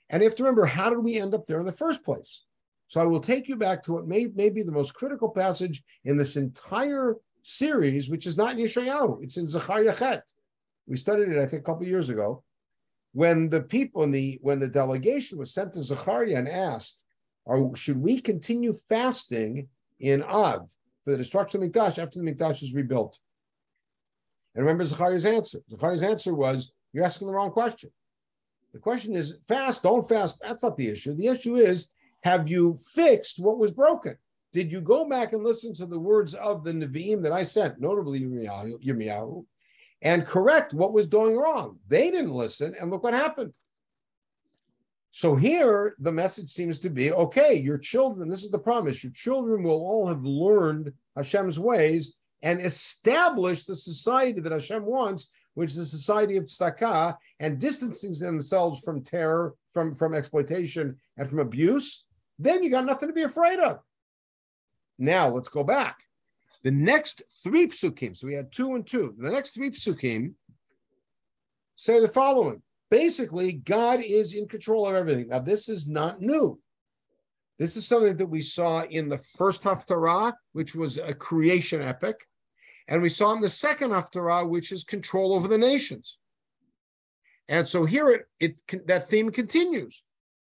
And 0.09 0.21
you 0.21 0.29
have 0.29 0.35
to 0.37 0.43
remember, 0.43 0.65
how 0.65 0.89
did 0.89 0.99
we 0.99 1.19
end 1.19 1.33
up 1.33 1.45
there 1.45 1.59
in 1.59 1.65
the 1.65 1.71
first 1.71 2.03
place? 2.03 2.43
So 2.87 3.01
I 3.01 3.05
will 3.05 3.19
take 3.19 3.47
you 3.47 3.55
back 3.55 3.81
to 3.83 3.93
what 3.93 4.07
may, 4.07 4.25
may 4.35 4.49
be 4.49 4.61
the 4.61 4.71
most 4.71 4.93
critical 4.93 5.29
passage 5.29 5.83
in 6.03 6.17
this 6.17 6.35
entire 6.35 7.17
series, 7.41 8.09
which 8.09 8.27
is 8.27 8.37
not 8.37 8.53
in 8.53 8.59
Yeshayahu. 8.59 9.23
It's 9.23 9.37
in 9.37 9.47
Zechariah 9.47 9.95
Chet. 9.95 10.23
We 10.85 10.97
studied 10.97 11.29
it, 11.29 11.39
I 11.39 11.45
think, 11.45 11.61
a 11.61 11.65
couple 11.65 11.87
years 11.87 12.09
ago 12.09 12.43
when 13.13 13.49
the 13.49 13.61
people 13.61 14.03
in 14.03 14.11
the 14.11 14.39
when 14.41 14.59
the 14.59 14.67
delegation 14.67 15.37
was 15.37 15.53
sent 15.53 15.73
to 15.73 15.83
Zechariah 15.83 16.35
and 16.35 16.47
asked, 16.47 17.03
"Are 17.47 17.73
should 17.75 18.01
we 18.01 18.19
continue 18.19 18.73
fasting 18.89 19.69
in 19.99 20.23
Av 20.23 20.69
for 21.03 21.11
the 21.11 21.17
destruction 21.17 21.63
of 21.63 21.69
Mikdash 21.69 21.97
after 21.97 22.19
the 22.19 22.25
Mikdash 22.25 22.63
is 22.63 22.73
rebuilt?" 22.73 23.19
And 24.55 24.65
remember 24.65 24.83
Zechariah's 24.83 25.25
answer. 25.25 25.61
Zechariah's 25.69 26.03
answer 26.03 26.33
was, 26.33 26.73
"You're 26.91 27.05
asking 27.05 27.27
the 27.27 27.33
wrong 27.33 27.51
question. 27.51 27.91
The 28.73 28.79
question 28.79 29.15
is 29.15 29.38
fast, 29.47 29.83
don't 29.83 30.07
fast. 30.07 30.39
That's 30.41 30.63
not 30.63 30.77
the 30.77 30.89
issue. 30.89 31.13
The 31.13 31.27
issue 31.27 31.55
is, 31.55 31.88
have 32.23 32.49
you 32.49 32.77
fixed 32.93 33.39
what 33.39 33.57
was 33.59 33.71
broken?" 33.71 34.17
Did 34.51 34.71
you 34.71 34.81
go 34.81 35.07
back 35.09 35.33
and 35.33 35.43
listen 35.43 35.73
to 35.75 35.86
the 35.86 35.99
words 35.99 36.36
of 36.36 36.63
the 36.63 36.71
Nevi'im 36.71 37.23
that 37.23 37.31
I 37.31 37.43
sent, 37.43 37.79
notably 37.79 38.21
Yirmiyahu, 38.21 39.45
and 40.03 40.27
correct 40.27 40.73
what 40.73 40.93
was 40.93 41.07
going 41.07 41.36
wrong. 41.36 41.79
They 41.88 42.12
didn't 42.12 42.33
listen, 42.33 42.75
and 42.79 42.91
look 42.91 43.03
what 43.03 43.13
happened. 43.13 43.53
So 45.09 45.36
here, 45.36 45.95
the 45.99 46.12
message 46.12 46.51
seems 46.51 46.79
to 46.79 46.89
be 46.89 47.12
okay, 47.12 47.53
your 47.53 47.77
children, 47.77 48.29
this 48.29 48.43
is 48.43 48.51
the 48.51 48.59
promise, 48.59 49.03
your 49.03 49.13
children 49.13 49.63
will 49.63 49.86
all 49.86 50.07
have 50.07 50.23
learned 50.23 50.91
Hashem's 51.15 51.59
ways 51.59 52.17
and 52.41 52.59
establish 52.59 53.63
the 53.63 53.75
society 53.75 54.39
that 54.41 54.51
Hashem 54.51 54.83
wants, 54.83 55.29
which 55.53 55.71
is 55.71 55.77
a 55.77 55.85
society 55.85 56.37
of 56.37 56.45
tzedakah, 56.45 57.15
and 57.39 57.59
distancing 57.59 58.13
themselves 58.13 58.81
from 58.81 59.03
terror, 59.03 59.53
from, 59.73 59.93
from 59.93 60.13
exploitation, 60.13 60.97
and 61.17 61.29
from 61.29 61.39
abuse. 61.39 62.05
Then 62.39 62.63
you 62.63 62.69
got 62.69 62.85
nothing 62.85 63.09
to 63.09 63.13
be 63.13 63.23
afraid 63.23 63.59
of. 63.59 63.79
Now 64.97 65.29
let's 65.29 65.49
go 65.49 65.63
back. 65.63 65.99
The 66.63 66.71
next 66.71 67.23
three 67.43 67.67
psukim, 67.67 68.15
so 68.15 68.27
we 68.27 68.33
had 68.33 68.51
two 68.51 68.75
and 68.75 68.87
two. 68.87 69.15
The 69.17 69.31
next 69.31 69.51
three 69.51 69.69
psukim 69.69 70.33
say 71.75 71.99
the 71.99 72.07
following. 72.07 72.61
Basically, 72.89 73.53
God 73.53 74.01
is 74.01 74.35
in 74.35 74.47
control 74.47 74.87
of 74.87 74.95
everything. 74.95 75.29
Now, 75.29 75.39
this 75.39 75.67
is 75.67 75.87
not 75.87 76.21
new. 76.21 76.59
This 77.59 77.75
is 77.75 77.87
something 77.87 78.15
that 78.17 78.27
we 78.27 78.41
saw 78.41 78.83
in 78.83 79.09
the 79.09 79.17
first 79.35 79.63
Haftarah, 79.63 80.33
which 80.53 80.75
was 80.75 80.97
a 80.97 81.13
creation 81.13 81.81
epic. 81.81 82.15
And 82.87 83.01
we 83.01 83.09
saw 83.09 83.33
in 83.33 83.41
the 83.41 83.49
second 83.49 83.91
Haftarah, 83.91 84.47
which 84.47 84.71
is 84.71 84.83
control 84.83 85.33
over 85.33 85.47
the 85.47 85.57
nations. 85.57 86.17
And 87.47 87.67
so 87.67 87.85
here 87.85 88.09
it, 88.09 88.25
it 88.39 88.87
that 88.87 89.09
theme 89.09 89.29
continues. 89.29 90.01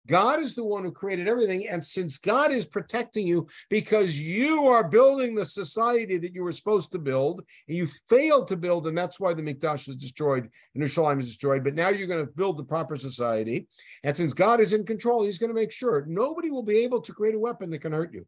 God 0.07 0.39
is 0.39 0.55
the 0.55 0.63
one 0.63 0.83
who 0.83 0.91
created 0.91 1.27
everything. 1.27 1.67
And 1.69 1.83
since 1.83 2.17
God 2.17 2.51
is 2.51 2.65
protecting 2.65 3.27
you 3.27 3.47
because 3.69 4.19
you 4.19 4.65
are 4.65 4.83
building 4.83 5.35
the 5.35 5.45
society 5.45 6.17
that 6.17 6.33
you 6.33 6.43
were 6.43 6.51
supposed 6.51 6.91
to 6.93 6.99
build, 6.99 7.43
and 7.67 7.77
you 7.77 7.87
failed 8.09 8.47
to 8.47 8.57
build, 8.57 8.87
and 8.87 8.97
that's 8.97 9.19
why 9.19 9.33
the 9.33 9.43
Mikdash 9.43 9.87
is 9.87 9.95
destroyed 9.95 10.49
and 10.73 10.83
Yerushalayim 10.83 11.19
is 11.19 11.27
destroyed. 11.27 11.63
But 11.63 11.75
now 11.75 11.89
you're 11.89 12.07
going 12.07 12.25
to 12.25 12.31
build 12.31 12.57
the 12.57 12.63
proper 12.63 12.97
society. 12.97 13.67
And 14.03 14.17
since 14.17 14.33
God 14.33 14.59
is 14.59 14.73
in 14.73 14.85
control, 14.85 15.23
he's 15.23 15.37
going 15.37 15.51
to 15.51 15.59
make 15.59 15.71
sure 15.71 16.05
nobody 16.07 16.49
will 16.49 16.63
be 16.63 16.79
able 16.79 17.01
to 17.01 17.13
create 17.13 17.35
a 17.35 17.39
weapon 17.39 17.69
that 17.69 17.79
can 17.79 17.93
hurt 17.93 18.13
you. 18.13 18.25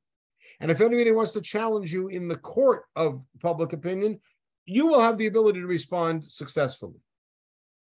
And 0.59 0.71
if 0.71 0.81
anybody 0.81 1.11
wants 1.11 1.31
to 1.31 1.41
challenge 1.41 1.93
you 1.93 2.07
in 2.07 2.27
the 2.27 2.37
court 2.37 2.83
of 2.95 3.23
public 3.41 3.73
opinion, 3.73 4.19
you 4.65 4.87
will 4.87 5.01
have 5.01 5.17
the 5.17 5.27
ability 5.27 5.59
to 5.59 5.67
respond 5.67 6.23
successfully, 6.23 7.01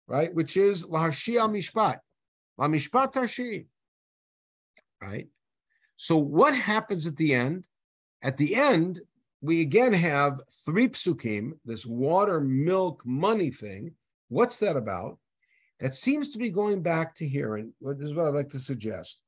right? 0.08 0.34
Which 0.34 0.56
is 0.58 0.86
lahashia 0.86 1.50
mishpat. 1.50 1.98
la 2.58 2.68
Mishpat 2.68 3.12
Tashi. 3.14 3.68
Right? 5.02 5.28
So 5.96 6.18
what 6.18 6.54
happens 6.56 7.08
at 7.08 7.16
the 7.16 7.34
end? 7.34 7.64
At 8.22 8.38
the 8.38 8.56
end, 8.56 9.02
we 9.42 9.62
again 9.62 9.94
have 9.94 10.42
three 10.66 10.90
psukim, 10.90 11.54
this 11.66 11.86
water, 11.86 12.42
milk, 12.42 13.04
money 13.06 13.50
thing. 13.50 13.94
What's 14.28 14.58
that 14.60 14.76
about? 14.76 15.18
That 15.80 15.96
seems 15.96 16.32
to 16.32 16.38
be 16.38 16.50
going 16.50 16.82
back 16.82 17.16
to 17.16 17.28
here, 17.28 17.56
and 17.56 17.72
this 17.82 18.10
is 18.10 18.14
what 18.14 18.28
I'd 18.28 18.36
like 18.36 18.50
to 18.50 18.60
suggest, 18.60 19.22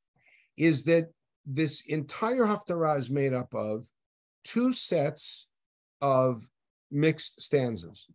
is 0.58 0.84
that 0.84 1.12
this 1.46 1.82
entire 1.88 2.46
Haftarah 2.46 2.98
is 2.98 3.10
made 3.10 3.34
up 3.34 3.54
of 3.54 3.88
two 4.44 4.74
sets 4.74 5.48
of 6.02 6.48
mixed 6.92 7.42
stanzas. 7.42 8.08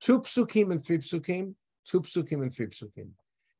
Two 0.00 0.20
psukim 0.20 0.70
and 0.70 0.84
three 0.84 0.98
psukim, 0.98 1.54
two 1.84 2.00
psukim 2.00 2.42
and 2.42 2.52
three 2.52 2.66
psukim. 2.66 3.10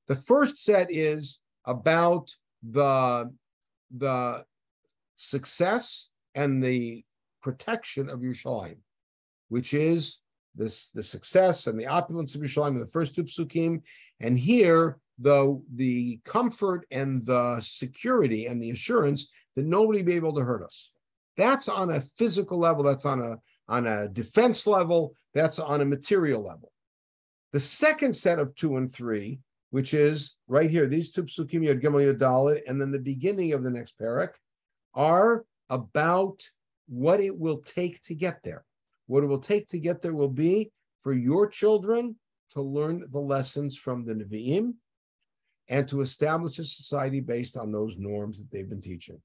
The 0.09 0.17
first 0.17 0.63
set 0.63 0.89
is 0.91 1.41
about 1.67 2.35
the, 2.63 3.31
the 3.97 4.45
success 5.17 6.11
and 6.35 6.63
the 6.63 7.05
protection 7.43 8.09
of 8.09 8.21
Yerushalayim, 8.21 8.79
which 9.49 9.75
is 9.75 10.21
this 10.55 10.89
the 10.89 11.03
success 11.03 11.67
and 11.67 11.79
the 11.79 11.87
opulence 11.87 12.35
of 12.35 12.41
Yerushalayim 12.41 12.73
in 12.73 12.81
the 12.81 12.87
first 12.87 13.15
two 13.15 13.25
psukim, 13.25 13.83
and 14.21 14.39
here 14.39 14.99
the 15.21 15.61
the 15.75 16.21
comfort 16.25 16.87
and 16.91 17.25
the 17.27 17.61
security 17.61 18.47
and 18.47 18.61
the 18.61 18.71
assurance 18.71 19.31
that 19.57 19.67
nobody 19.67 20.03
be 20.03 20.15
able 20.15 20.35
to 20.35 20.43
hurt 20.43 20.63
us. 20.63 20.91
That's 21.37 21.69
on 21.69 21.91
a 21.91 22.01
physical 22.01 22.59
level, 22.59 22.85
that's 22.85 23.05
on 23.05 23.21
a 23.21 23.37
on 23.69 23.87
a 23.87 24.09
defense 24.09 24.67
level, 24.67 25.15
that's 25.35 25.59
on 25.59 25.81
a 25.81 25.85
material 25.85 26.43
level. 26.43 26.73
The 27.53 27.61
second 27.61 28.15
set 28.15 28.39
of 28.39 28.55
two 28.55 28.77
and 28.77 28.93
three, 28.93 29.41
which 29.71 29.95
is 29.95 30.37
right 30.49 30.71
here, 30.71 30.87
these 30.87 31.11
two 31.11 31.25
psukim 31.25 31.65
yod 31.65 31.81
gimel 31.81 32.05
yod 32.05 32.61
and 32.67 32.81
then 32.81 32.91
the 32.91 32.99
beginning 32.99 33.53
of 33.53 33.63
the 33.63 33.71
next 33.71 33.99
parak, 33.99 34.31
are 34.95 35.45
about 35.69 36.43
what 36.89 37.21
it 37.21 37.39
will 37.39 37.59
take 37.59 38.03
to 38.03 38.15
get 38.15 38.43
there. 38.43 38.65
What 39.07 39.25
it 39.25 39.27
will 39.27 39.39
take 39.39 39.69
to 39.69 39.79
get 39.79 40.03
there 40.03 40.15
will 40.15 40.29
be 40.29 40.73
for 41.01 41.13
your 41.13 41.49
children 41.49 42.17
to 42.51 42.63
learn 42.63 43.05
the 43.11 43.19
lessons 43.19 43.77
from 43.77 44.05
the 44.05 44.15
Nevi'im 44.15 44.75
and 45.71 45.89
to 45.89 46.03
establish 46.03 46.59
a 46.59 46.65
society 46.65 47.21
based 47.21 47.57
on 47.57 47.73
those 47.73 47.97
norms 47.97 48.39
that 48.39 48.51
they've 48.51 48.69
been 48.69 48.81
teaching. 48.83 49.23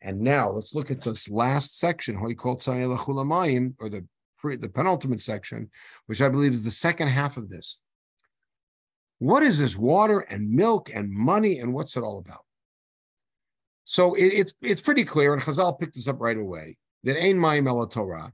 And 0.00 0.20
now 0.20 0.48
let's 0.48 0.74
look 0.74 0.90
at 0.90 1.02
this 1.02 1.28
last 1.28 1.78
section, 1.78 2.16
or 2.16 2.28
the, 2.28 4.04
the 4.42 4.70
penultimate 4.72 5.20
section, 5.20 5.70
which 6.06 6.22
I 6.22 6.28
believe 6.28 6.52
is 6.52 6.62
the 6.62 6.70
second 6.70 7.08
half 7.08 7.36
of 7.36 7.48
this. 7.48 7.78
What 9.18 9.42
is 9.42 9.58
this 9.58 9.76
water 9.76 10.20
and 10.20 10.52
milk 10.52 10.90
and 10.94 11.10
money 11.10 11.58
and 11.58 11.74
what's 11.74 11.96
it 11.96 12.02
all 12.02 12.18
about? 12.18 12.44
So 13.84 14.14
it, 14.14 14.26
it's 14.26 14.54
it's 14.60 14.82
pretty 14.82 15.04
clear, 15.04 15.32
and 15.32 15.42
Chazal 15.42 15.78
picked 15.78 15.94
this 15.94 16.08
up 16.08 16.20
right 16.20 16.36
away 16.36 16.76
that 17.04 17.16
Ein 17.16 17.36
Mayim 17.36 17.68
Ela 17.68 17.88
Torah, 17.88 18.32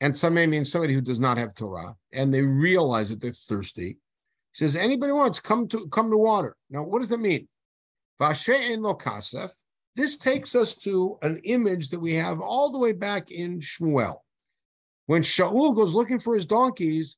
and 0.00 0.16
some 0.16 0.34
may 0.34 0.46
mean 0.46 0.64
somebody 0.64 0.94
who 0.94 1.00
does 1.00 1.20
not 1.20 1.38
have 1.38 1.54
Torah, 1.54 1.94
and 2.12 2.34
they 2.34 2.42
realize 2.42 3.08
that 3.08 3.20
they're 3.20 3.32
thirsty. 3.32 3.98
He 4.54 4.64
says, 4.64 4.76
anybody 4.76 5.12
wants 5.12 5.40
come 5.40 5.66
to 5.68 5.88
come 5.88 6.10
to 6.10 6.16
water. 6.16 6.56
Now, 6.70 6.84
what 6.84 7.00
does 7.00 7.08
that 7.08 7.18
mean? 7.18 7.48
Vashe'en 8.20 8.82
lo 8.82 8.94
kasef. 8.94 9.50
This 9.96 10.16
takes 10.16 10.54
us 10.54 10.74
to 10.78 11.18
an 11.22 11.40
image 11.44 11.90
that 11.90 12.00
we 12.00 12.14
have 12.14 12.40
all 12.40 12.70
the 12.70 12.78
way 12.78 12.92
back 12.92 13.30
in 13.30 13.60
Shmuel. 13.60 14.18
When 15.06 15.22
Shaul 15.22 15.74
goes 15.74 15.92
looking 15.92 16.18
for 16.18 16.34
his 16.34 16.46
donkeys, 16.46 17.16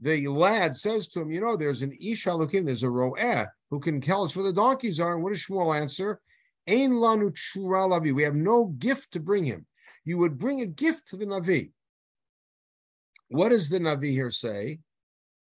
the 0.00 0.26
lad 0.28 0.76
says 0.76 1.08
to 1.08 1.20
him, 1.20 1.30
You 1.30 1.40
know, 1.40 1.56
there's 1.56 1.82
an 1.82 1.96
Isha 2.00 2.34
looking, 2.34 2.64
there's 2.64 2.82
a 2.82 2.90
Ro'eh 2.90 3.46
who 3.70 3.80
can 3.80 4.00
tell 4.00 4.24
us 4.24 4.34
where 4.34 4.44
the 4.44 4.52
donkeys 4.52 5.00
are. 5.00 5.14
And 5.14 5.22
what 5.22 5.32
does 5.32 5.42
Shmuel 5.42 5.78
answer? 5.78 6.20
Ein 6.66 6.92
lanu 6.92 7.30
lavi. 7.56 8.14
We 8.14 8.22
have 8.22 8.34
no 8.34 8.66
gift 8.66 9.12
to 9.12 9.20
bring 9.20 9.44
him. 9.44 9.66
You 10.04 10.18
would 10.18 10.38
bring 10.38 10.60
a 10.60 10.66
gift 10.66 11.08
to 11.08 11.16
the 11.16 11.26
Navi. 11.26 11.72
What 13.28 13.50
does 13.50 13.68
the 13.68 13.78
Navi 13.78 14.10
here 14.10 14.30
say? 14.30 14.80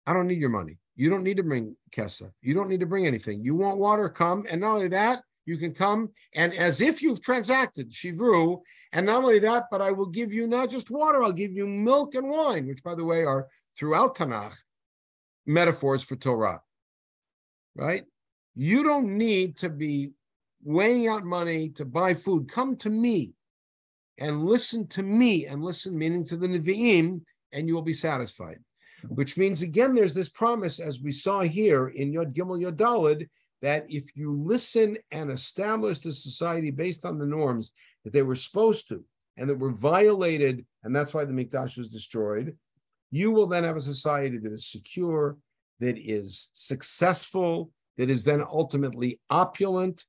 I 0.05 0.13
don't 0.13 0.27
need 0.27 0.39
your 0.39 0.49
money. 0.49 0.77
You 0.97 1.11
don't 1.11 1.23
need 1.23 1.37
to 1.37 1.43
bring 1.43 1.75
Kesa. 1.91 2.31
You 2.41 2.55
don't 2.55 2.67
need 2.67 2.79
to 2.81 2.87
bring 2.87 3.05
anything. 3.05 3.43
You 3.43 3.55
want 3.55 3.77
water, 3.77 4.09
come. 4.09 4.45
And 4.49 4.61
not 4.61 4.75
only 4.75 4.87
that, 4.89 5.21
you 5.45 5.55
can 5.57 5.73
come 5.73 6.09
and 6.33 6.53
as 6.53 6.81
if 6.81 7.01
you've 7.01 7.21
transacted 7.21 7.91
Shivru. 7.91 8.59
And 8.91 9.05
not 9.05 9.23
only 9.23 9.39
that, 9.39 9.65
but 9.71 9.81
I 9.81 9.91
will 9.91 10.07
give 10.07 10.33
you 10.33 10.47
not 10.47 10.71
just 10.71 10.89
water, 10.89 11.23
I'll 11.23 11.31
give 11.31 11.51
you 11.51 11.67
milk 11.67 12.15
and 12.15 12.29
wine, 12.29 12.67
which 12.67 12.83
by 12.83 12.95
the 12.95 13.05
way 13.05 13.23
are 13.23 13.47
throughout 13.77 14.17
Tanakh 14.17 14.57
metaphors 15.45 16.03
for 16.03 16.15
Torah. 16.15 16.61
Right? 17.75 18.03
You 18.55 18.83
don't 18.83 19.17
need 19.17 19.57
to 19.57 19.69
be 19.69 20.13
weighing 20.63 21.07
out 21.07 21.23
money 21.23 21.69
to 21.69 21.85
buy 21.85 22.15
food, 22.15 22.49
come 22.49 22.75
to 22.77 22.89
me 22.89 23.33
and 24.17 24.45
listen 24.45 24.87
to 24.87 25.03
me 25.03 25.45
and 25.45 25.63
listen, 25.63 25.95
meaning 25.95 26.25
to 26.25 26.37
the 26.37 26.47
Nevi'im, 26.47 27.21
and 27.51 27.67
you 27.67 27.75
will 27.75 27.83
be 27.83 27.93
satisfied. 27.93 28.57
Which 29.03 29.37
means, 29.37 29.61
again, 29.61 29.93
there's 29.93 30.13
this 30.13 30.29
promise, 30.29 30.79
as 30.79 30.99
we 30.99 31.11
saw 31.11 31.41
here 31.41 31.89
in 31.89 32.11
Yod 32.11 32.33
Gimel 32.33 32.61
Yod 32.61 32.77
Daled, 32.77 33.27
that 33.61 33.85
if 33.89 34.15
you 34.15 34.33
listen 34.33 34.97
and 35.11 35.31
establish 35.31 35.99
the 35.99 36.11
society 36.11 36.71
based 36.71 37.05
on 37.05 37.17
the 37.17 37.25
norms 37.25 37.71
that 38.03 38.13
they 38.13 38.21
were 38.21 38.35
supposed 38.35 38.87
to 38.89 39.03
and 39.35 39.49
that 39.49 39.59
were 39.59 39.71
violated, 39.71 40.65
and 40.83 40.95
that's 40.95 41.13
why 41.13 41.25
the 41.25 41.33
Mikdash 41.33 41.77
was 41.77 41.89
destroyed, 41.89 42.55
you 43.11 43.31
will 43.31 43.47
then 43.47 43.63
have 43.63 43.77
a 43.77 43.81
society 43.81 44.37
that 44.37 44.51
is 44.51 44.65
secure, 44.65 45.37
that 45.79 45.97
is 45.97 46.49
successful, 46.53 47.71
that 47.97 48.09
is 48.09 48.23
then 48.23 48.41
ultimately 48.41 49.19
opulent, 49.29 50.05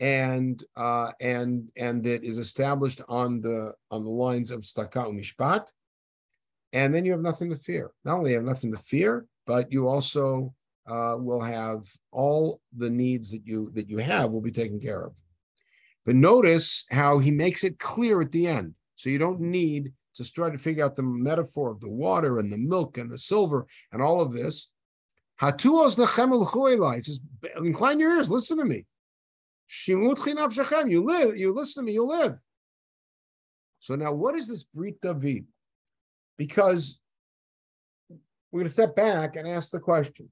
and 0.00 0.64
uh, 0.76 1.12
and 1.20 1.68
and 1.76 2.02
that 2.04 2.24
is 2.24 2.38
established 2.38 3.00
on 3.08 3.40
the 3.40 3.72
on 3.90 4.02
the 4.02 4.10
lines 4.10 4.50
of 4.50 4.62
staka 4.62 5.06
mishpat, 5.12 5.68
and 6.72 6.94
then 6.94 7.04
you 7.04 7.12
have 7.12 7.20
nothing 7.20 7.50
to 7.50 7.56
fear. 7.56 7.90
Not 8.04 8.18
only 8.18 8.34
have 8.34 8.44
nothing 8.44 8.72
to 8.72 8.78
fear, 8.78 9.26
but 9.46 9.72
you 9.72 9.88
also 9.88 10.54
uh, 10.88 11.16
will 11.18 11.40
have 11.40 11.84
all 12.12 12.60
the 12.76 12.90
needs 12.90 13.30
that 13.30 13.46
you 13.46 13.70
that 13.74 13.88
you 13.88 13.98
have 13.98 14.30
will 14.30 14.40
be 14.40 14.50
taken 14.50 14.80
care 14.80 15.04
of. 15.04 15.14
But 16.04 16.14
notice 16.14 16.84
how 16.90 17.18
he 17.18 17.30
makes 17.30 17.64
it 17.64 17.78
clear 17.78 18.20
at 18.20 18.32
the 18.32 18.46
end, 18.46 18.74
so 18.96 19.10
you 19.10 19.18
don't 19.18 19.40
need 19.40 19.92
to 20.14 20.32
try 20.32 20.50
to 20.50 20.58
figure 20.58 20.84
out 20.84 20.96
the 20.96 21.02
metaphor 21.02 21.70
of 21.70 21.80
the 21.80 21.90
water 21.90 22.38
and 22.38 22.52
the 22.52 22.58
milk 22.58 22.98
and 22.98 23.10
the 23.10 23.18
silver 23.18 23.66
and 23.92 24.02
all 24.02 24.20
of 24.20 24.32
this. 24.32 24.70
Hatuos 25.40 25.96
He 26.96 27.02
says, 27.02 27.20
incline 27.56 27.98
your 27.98 28.16
ears, 28.16 28.30
listen 28.30 28.58
to 28.58 28.64
me. 28.64 28.84
You 29.78 31.04
live, 31.04 31.36
you 31.36 31.54
listen 31.54 31.82
to 31.82 31.86
me, 31.86 31.92
you 31.92 32.04
live. 32.04 32.38
So 33.78 33.94
now 33.94 34.12
what 34.12 34.34
is 34.34 34.46
this 34.48 34.64
Brit 34.64 35.00
David? 35.00 35.46
Because 36.40 37.02
we're 38.50 38.60
going 38.60 38.66
to 38.66 38.72
step 38.72 38.96
back 38.96 39.36
and 39.36 39.46
ask 39.46 39.70
the 39.70 39.78
question. 39.78 40.30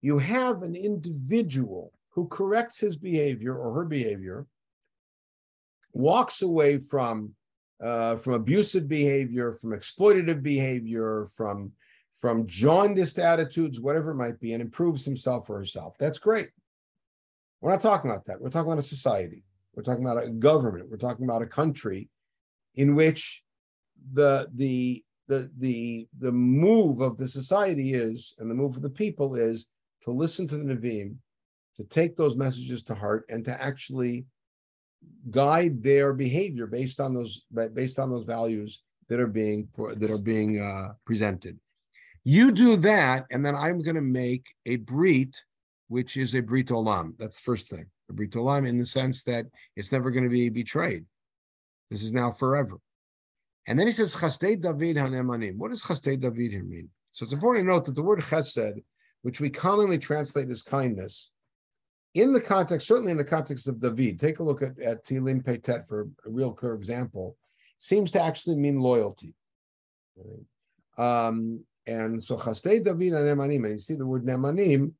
You 0.00 0.18
have 0.18 0.62
an 0.62 0.76
individual 0.76 1.92
who 2.10 2.28
corrects 2.28 2.78
his 2.78 2.94
behavior 2.94 3.56
or 3.56 3.74
her 3.74 3.84
behavior, 3.84 4.46
walks 5.92 6.42
away 6.42 6.78
from 6.78 7.34
uh, 7.82 8.14
from 8.14 8.34
abusive 8.34 8.86
behavior, 8.86 9.50
from 9.50 9.70
exploitative 9.70 10.44
behavior, 10.44 11.26
from 11.36 11.72
from 12.12 12.46
jaundiced 12.46 13.18
attitudes, 13.18 13.80
whatever 13.80 14.12
it 14.12 14.22
might 14.24 14.38
be, 14.38 14.52
and 14.52 14.62
improves 14.62 15.04
himself 15.04 15.50
or 15.50 15.58
herself. 15.58 15.96
That's 15.98 16.20
great. 16.20 16.50
We're 17.60 17.72
not 17.72 17.80
talking 17.80 18.12
about 18.12 18.26
that. 18.26 18.40
We're 18.40 18.50
talking 18.50 18.70
about 18.70 18.78
a 18.78 18.96
society. 18.96 19.42
We're 19.74 19.82
talking 19.82 20.04
about 20.04 20.22
a 20.22 20.30
government. 20.30 20.88
We're 20.88 20.98
talking 20.98 21.24
about 21.24 21.42
a 21.42 21.46
country 21.46 22.10
in 22.76 22.94
which 22.94 23.42
the 24.12 24.48
the 24.54 25.02
the 25.32 25.50
the 25.58 26.08
the 26.18 26.32
move 26.32 27.00
of 27.00 27.16
the 27.16 27.28
society 27.28 27.94
is, 27.94 28.34
and 28.38 28.50
the 28.50 28.54
move 28.54 28.76
of 28.76 28.82
the 28.82 28.96
people 29.04 29.34
is 29.34 29.66
to 30.02 30.10
listen 30.10 30.46
to 30.48 30.56
the 30.56 30.74
Nevi'im, 30.74 31.16
to 31.76 31.84
take 31.84 32.16
those 32.16 32.36
messages 32.36 32.82
to 32.84 32.94
heart, 32.94 33.24
and 33.28 33.44
to 33.44 33.62
actually 33.62 34.26
guide 35.30 35.82
their 35.82 36.12
behavior 36.12 36.66
based 36.66 37.00
on 37.00 37.14
those 37.14 37.44
based 37.72 37.98
on 37.98 38.10
those 38.10 38.24
values 38.24 38.82
that 39.08 39.20
are 39.20 39.34
being 39.40 39.68
that 39.96 40.10
are 40.10 40.18
being 40.34 40.60
uh, 40.60 40.92
presented. 41.04 41.58
You 42.24 42.52
do 42.52 42.76
that, 42.78 43.26
and 43.30 43.44
then 43.44 43.56
I'm 43.56 43.82
going 43.82 43.96
to 43.96 44.00
make 44.24 44.54
a 44.66 44.76
brit 44.76 45.42
which 45.88 46.16
is 46.16 46.34
a 46.34 46.40
Brit 46.40 46.68
Olam. 46.68 47.12
That's 47.18 47.36
the 47.36 47.44
first 47.50 47.68
thing. 47.68 47.84
A 48.08 48.14
Brit 48.14 48.30
Olam 48.30 48.66
in 48.66 48.78
the 48.78 48.86
sense 48.86 49.24
that 49.24 49.44
it's 49.76 49.92
never 49.92 50.10
going 50.10 50.24
to 50.24 50.30
be 50.30 50.48
betrayed. 50.48 51.04
This 51.90 52.02
is 52.02 52.14
now 52.14 52.30
forever. 52.32 52.78
And 53.66 53.78
then 53.78 53.86
he 53.86 53.92
says, 53.92 54.14
Chastei 54.14 54.60
David 54.60 54.96
Hanemanim. 54.96 55.56
What 55.56 55.70
does 55.70 55.82
Chastei 55.82 56.18
David 56.18 56.52
here 56.52 56.64
mean? 56.64 56.88
So 57.12 57.24
it's 57.24 57.32
important 57.32 57.64
to 57.64 57.72
note 57.72 57.84
that 57.84 57.94
the 57.94 58.02
word 58.02 58.20
chesed, 58.20 58.82
which 59.22 59.40
we 59.40 59.50
commonly 59.50 59.98
translate 59.98 60.50
as 60.50 60.62
kindness, 60.62 61.30
in 62.14 62.32
the 62.32 62.40
context, 62.40 62.86
certainly 62.86 63.12
in 63.12 63.18
the 63.18 63.24
context 63.24 63.68
of 63.68 63.80
David, 63.80 64.18
take 64.18 64.38
a 64.38 64.42
look 64.42 64.62
at, 64.62 64.78
at 64.80 65.04
Tehillim 65.04 65.42
Peitet 65.42 65.86
for 65.86 66.08
a 66.26 66.30
real 66.30 66.52
clear 66.52 66.74
example, 66.74 67.36
seems 67.78 68.10
to 68.10 68.22
actually 68.22 68.56
mean 68.56 68.80
loyalty. 68.80 69.34
Right? 70.16 71.26
Um, 71.26 71.64
and 71.86 72.22
so 72.22 72.36
Chastei 72.36 72.84
David 72.84 73.12
Hanemanim, 73.12 73.64
and 73.64 73.72
you 73.72 73.78
see 73.78 73.94
the 73.94 74.06
word 74.06 74.24
Nemanim, 74.24 74.92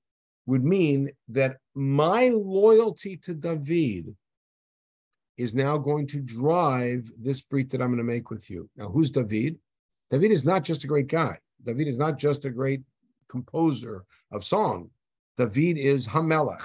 would 0.46 0.64
mean 0.64 1.10
that 1.28 1.58
my 1.74 2.28
loyalty 2.28 3.16
to 3.18 3.34
David 3.34 4.16
is 5.36 5.54
now 5.54 5.78
going 5.78 6.06
to 6.08 6.20
drive 6.20 7.10
this 7.18 7.40
brit 7.40 7.70
that 7.70 7.80
I'm 7.80 7.88
going 7.88 7.98
to 7.98 8.04
make 8.04 8.30
with 8.30 8.50
you. 8.50 8.68
Now, 8.76 8.88
who's 8.88 9.10
David? 9.10 9.58
David 10.10 10.30
is 10.30 10.44
not 10.44 10.62
just 10.62 10.84
a 10.84 10.86
great 10.86 11.08
guy. 11.08 11.38
David 11.62 11.88
is 11.88 11.98
not 11.98 12.18
just 12.18 12.44
a 12.44 12.50
great 12.50 12.82
composer 13.28 14.04
of 14.30 14.44
song. 14.44 14.90
David 15.36 15.78
is 15.78 16.06
Hamelech, 16.06 16.64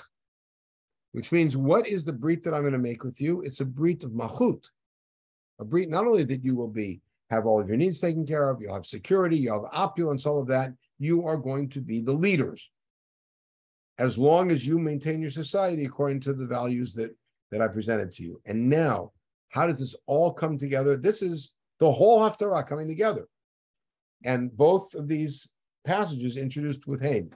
which 1.13 1.31
means 1.31 1.55
what 1.55 1.87
is 1.87 2.03
the 2.03 2.13
brit 2.13 2.43
that 2.43 2.53
I'm 2.53 2.61
going 2.61 2.73
to 2.73 2.79
make 2.79 3.03
with 3.03 3.21
you? 3.21 3.41
It's 3.41 3.61
a 3.61 3.65
brit 3.65 4.03
of 4.03 4.11
Mahut, 4.11 4.65
a 5.59 5.65
brit 5.65 5.89
not 5.89 6.07
only 6.07 6.23
that 6.25 6.43
you 6.43 6.55
will 6.55 6.67
be 6.67 7.01
have 7.29 7.45
all 7.45 7.59
of 7.59 7.67
your 7.67 7.77
needs 7.77 7.99
taken 7.99 8.25
care 8.25 8.49
of, 8.49 8.61
you'll 8.61 8.73
have 8.73 8.85
security, 8.85 9.37
you'll 9.37 9.63
have 9.63 9.71
opulence, 9.73 10.25
all 10.25 10.41
of 10.41 10.47
that. 10.47 10.73
You 10.99 11.25
are 11.25 11.37
going 11.37 11.69
to 11.69 11.81
be 11.81 12.01
the 12.01 12.13
leaders 12.13 12.69
as 13.99 14.17
long 14.17 14.51
as 14.51 14.65
you 14.65 14.77
maintain 14.77 15.21
your 15.21 15.31
society 15.31 15.85
according 15.85 16.19
to 16.21 16.33
the 16.33 16.45
values 16.45 16.93
that 16.93 17.15
that 17.51 17.61
I 17.61 17.67
presented 17.67 18.11
to 18.13 18.23
you. 18.23 18.41
And 18.45 18.69
now, 18.69 19.11
how 19.49 19.65
does 19.67 19.79
this 19.79 19.95
all 20.05 20.31
come 20.31 20.57
together? 20.57 20.97
This 20.97 21.21
is 21.21 21.55
the 21.79 21.91
whole 21.91 22.21
Haftarah 22.21 22.65
coming 22.67 22.87
together. 22.87 23.27
And 24.23 24.55
both 24.55 24.93
of 24.95 25.07
these 25.07 25.49
passages 25.85 26.37
introduced 26.37 26.87
with 26.87 27.01
Hain. 27.01 27.31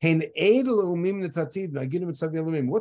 What 0.00 0.20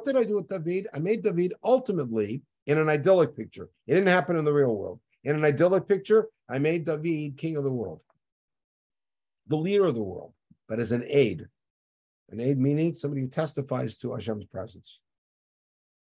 did 0.03 0.17
I 0.17 0.23
do 0.23 0.35
with 0.35 0.47
David? 0.47 0.87
I 0.93 0.99
made 0.99 1.23
David 1.23 1.53
ultimately 1.63 2.43
in 2.67 2.77
an 2.77 2.89
idyllic 2.89 3.35
picture. 3.35 3.69
It 3.87 3.95
didn't 3.95 4.09
happen 4.09 4.35
in 4.35 4.45
the 4.45 4.53
real 4.53 4.75
world. 4.75 4.99
In 5.23 5.35
an 5.35 5.43
idyllic 5.43 5.87
picture, 5.87 6.27
I 6.47 6.59
made 6.59 6.85
David 6.85 7.37
king 7.37 7.57
of 7.57 7.63
the 7.63 7.71
world, 7.71 8.01
the 9.47 9.57
leader 9.57 9.85
of 9.85 9.95
the 9.95 10.03
world, 10.03 10.33
but 10.67 10.79
as 10.79 10.91
an 10.91 11.03
aid. 11.07 11.47
An 12.29 12.39
aid 12.41 12.59
meaning 12.59 12.93
somebody 12.93 13.21
who 13.21 13.27
testifies 13.29 13.95
to 13.95 14.13
Hashem's 14.13 14.45
presence. 14.45 14.99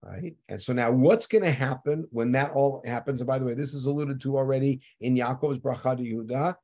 Right? 0.06 0.36
And 0.50 0.62
so 0.62 0.74
now 0.74 0.92
what's 0.92 1.28
going 1.28 1.46
to 1.46 1.52
happen 1.52 2.06
when 2.12 2.34
that 2.34 2.52
all 2.52 2.84
happens? 2.86 3.22
And 3.22 3.28
by 3.28 3.40
the 3.40 3.46
way, 3.46 3.54
this 3.54 3.74
is 3.74 3.86
alluded 3.86 4.20
to 4.22 4.38
already 4.38 4.82
in 5.00 5.16
Yaakov's 5.16 5.60
Bracha 5.60 5.96
de 5.96 6.04
Yehuda. 6.04 6.56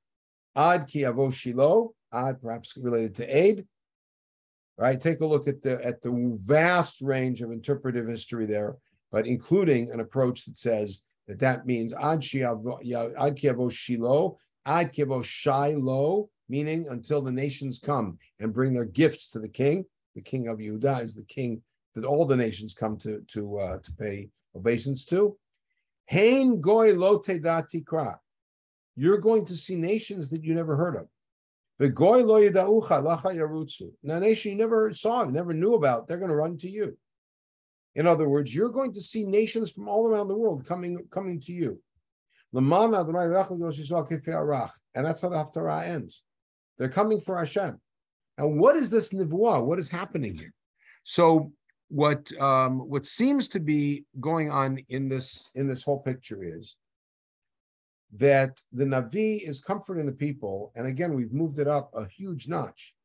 Ad 0.55 0.87
ki 0.87 1.03
Shilo, 1.03 1.93
ad 2.11 2.41
perhaps 2.41 2.73
related 2.75 3.15
to 3.15 3.37
aid. 3.37 3.65
Right? 4.77 4.99
Take 4.99 5.21
a 5.21 5.25
look 5.25 5.47
at 5.47 5.61
the 5.61 5.83
at 5.85 6.01
the 6.01 6.37
vast 6.45 7.01
range 7.01 7.41
of 7.41 7.51
interpretive 7.51 8.07
history 8.07 8.45
there, 8.45 8.75
but 9.11 9.25
including 9.25 9.89
an 9.91 10.01
approach 10.01 10.45
that 10.45 10.57
says 10.57 11.03
that 11.27 11.39
that 11.39 11.65
means 11.65 11.93
ad 11.93 12.19
kiavo 12.19 12.81
shilo, 12.83 14.37
ad 14.65 14.93
kiavo 14.93 15.23
shiloh, 15.23 16.29
meaning 16.49 16.87
until 16.89 17.21
the 17.21 17.31
nations 17.31 17.79
come 17.79 18.17
and 18.39 18.53
bring 18.53 18.73
their 18.73 18.85
gifts 18.85 19.29
to 19.29 19.39
the 19.39 19.49
king. 19.49 19.85
The 20.15 20.21
king 20.21 20.47
of 20.47 20.57
Yehuda 20.57 21.03
is 21.03 21.15
the 21.15 21.23
king 21.23 21.61
that 21.99 22.07
all 22.07 22.25
the 22.25 22.35
nations 22.35 22.73
come 22.73 22.97
to 22.97 23.21
to 23.27 23.57
uh, 23.57 23.77
to 23.79 23.91
pay 23.93 24.29
obeisance 24.55 25.05
to. 25.05 25.37
Hein 26.09 26.61
goy 26.61 26.93
lo 26.93 27.19
kra. 27.19 28.17
You're 28.95 29.17
going 29.19 29.45
to 29.45 29.55
see 29.55 29.75
nations 29.75 30.29
that 30.29 30.43
you 30.43 30.53
never 30.55 30.75
heard 30.75 30.95
of. 30.95 31.07
The 31.77 31.89
goy 31.89 32.23
lo 32.23 32.41
yedaucha 32.41 33.01
lacha 33.03 33.35
yarutsu. 33.35 33.91
Now, 34.03 34.19
nation 34.19 34.51
you 34.51 34.57
never 34.57 34.91
saw, 34.93 35.23
never 35.25 35.53
knew 35.53 35.75
about, 35.75 36.07
they're 36.07 36.17
going 36.17 36.29
to 36.29 36.35
run 36.35 36.57
to 36.57 36.69
you. 36.69 36.97
In 37.95 38.07
other 38.07 38.27
words, 38.27 38.53
you're 38.53 38.69
going 38.69 38.93
to 38.93 39.01
see 39.01 39.25
nations 39.25 39.71
from 39.71 39.87
all 39.87 40.07
around 40.07 40.27
the 40.27 40.37
world 40.37 40.65
coming 40.65 40.99
coming 41.09 41.39
to 41.41 41.51
you. 41.51 41.81
And 42.53 42.71
that's 42.71 42.81
how 45.21 45.29
the 45.29 45.35
Haftarah 45.35 45.87
ends. 45.87 46.23
They're 46.77 46.89
coming 46.89 47.19
for 47.19 47.37
Hashem. 47.37 47.79
And 48.37 48.59
what 48.59 48.75
is 48.75 48.89
this 48.89 49.13
nivuah? 49.13 49.63
What 49.63 49.79
is 49.79 49.89
happening 49.89 50.33
here? 50.35 50.53
So 51.03 51.51
what 51.89 52.31
um, 52.39 52.87
what 52.87 53.05
seems 53.05 53.49
to 53.49 53.59
be 53.59 54.05
going 54.19 54.49
on 54.49 54.79
in 54.89 55.09
this 55.09 55.49
in 55.55 55.67
this 55.67 55.83
whole 55.83 55.99
picture 55.99 56.43
is 56.43 56.75
that 58.15 58.61
the 58.71 58.85
Navi 58.85 59.47
is 59.47 59.59
comforting 59.59 60.05
the 60.05 60.11
people. 60.11 60.71
And 60.75 60.87
again, 60.87 61.13
we've 61.13 61.33
moved 61.33 61.59
it 61.59 61.67
up 61.67 61.91
a 61.95 62.07
huge 62.07 62.47
notch. 62.47 62.95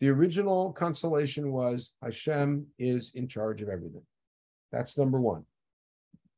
The 0.00 0.08
original 0.10 0.72
consolation 0.72 1.52
was 1.52 1.92
Hashem 2.02 2.66
is 2.78 3.12
in 3.14 3.28
charge 3.28 3.62
of 3.62 3.68
everything. 3.68 4.04
That's 4.70 4.98
number 4.98 5.20
one. 5.20 5.44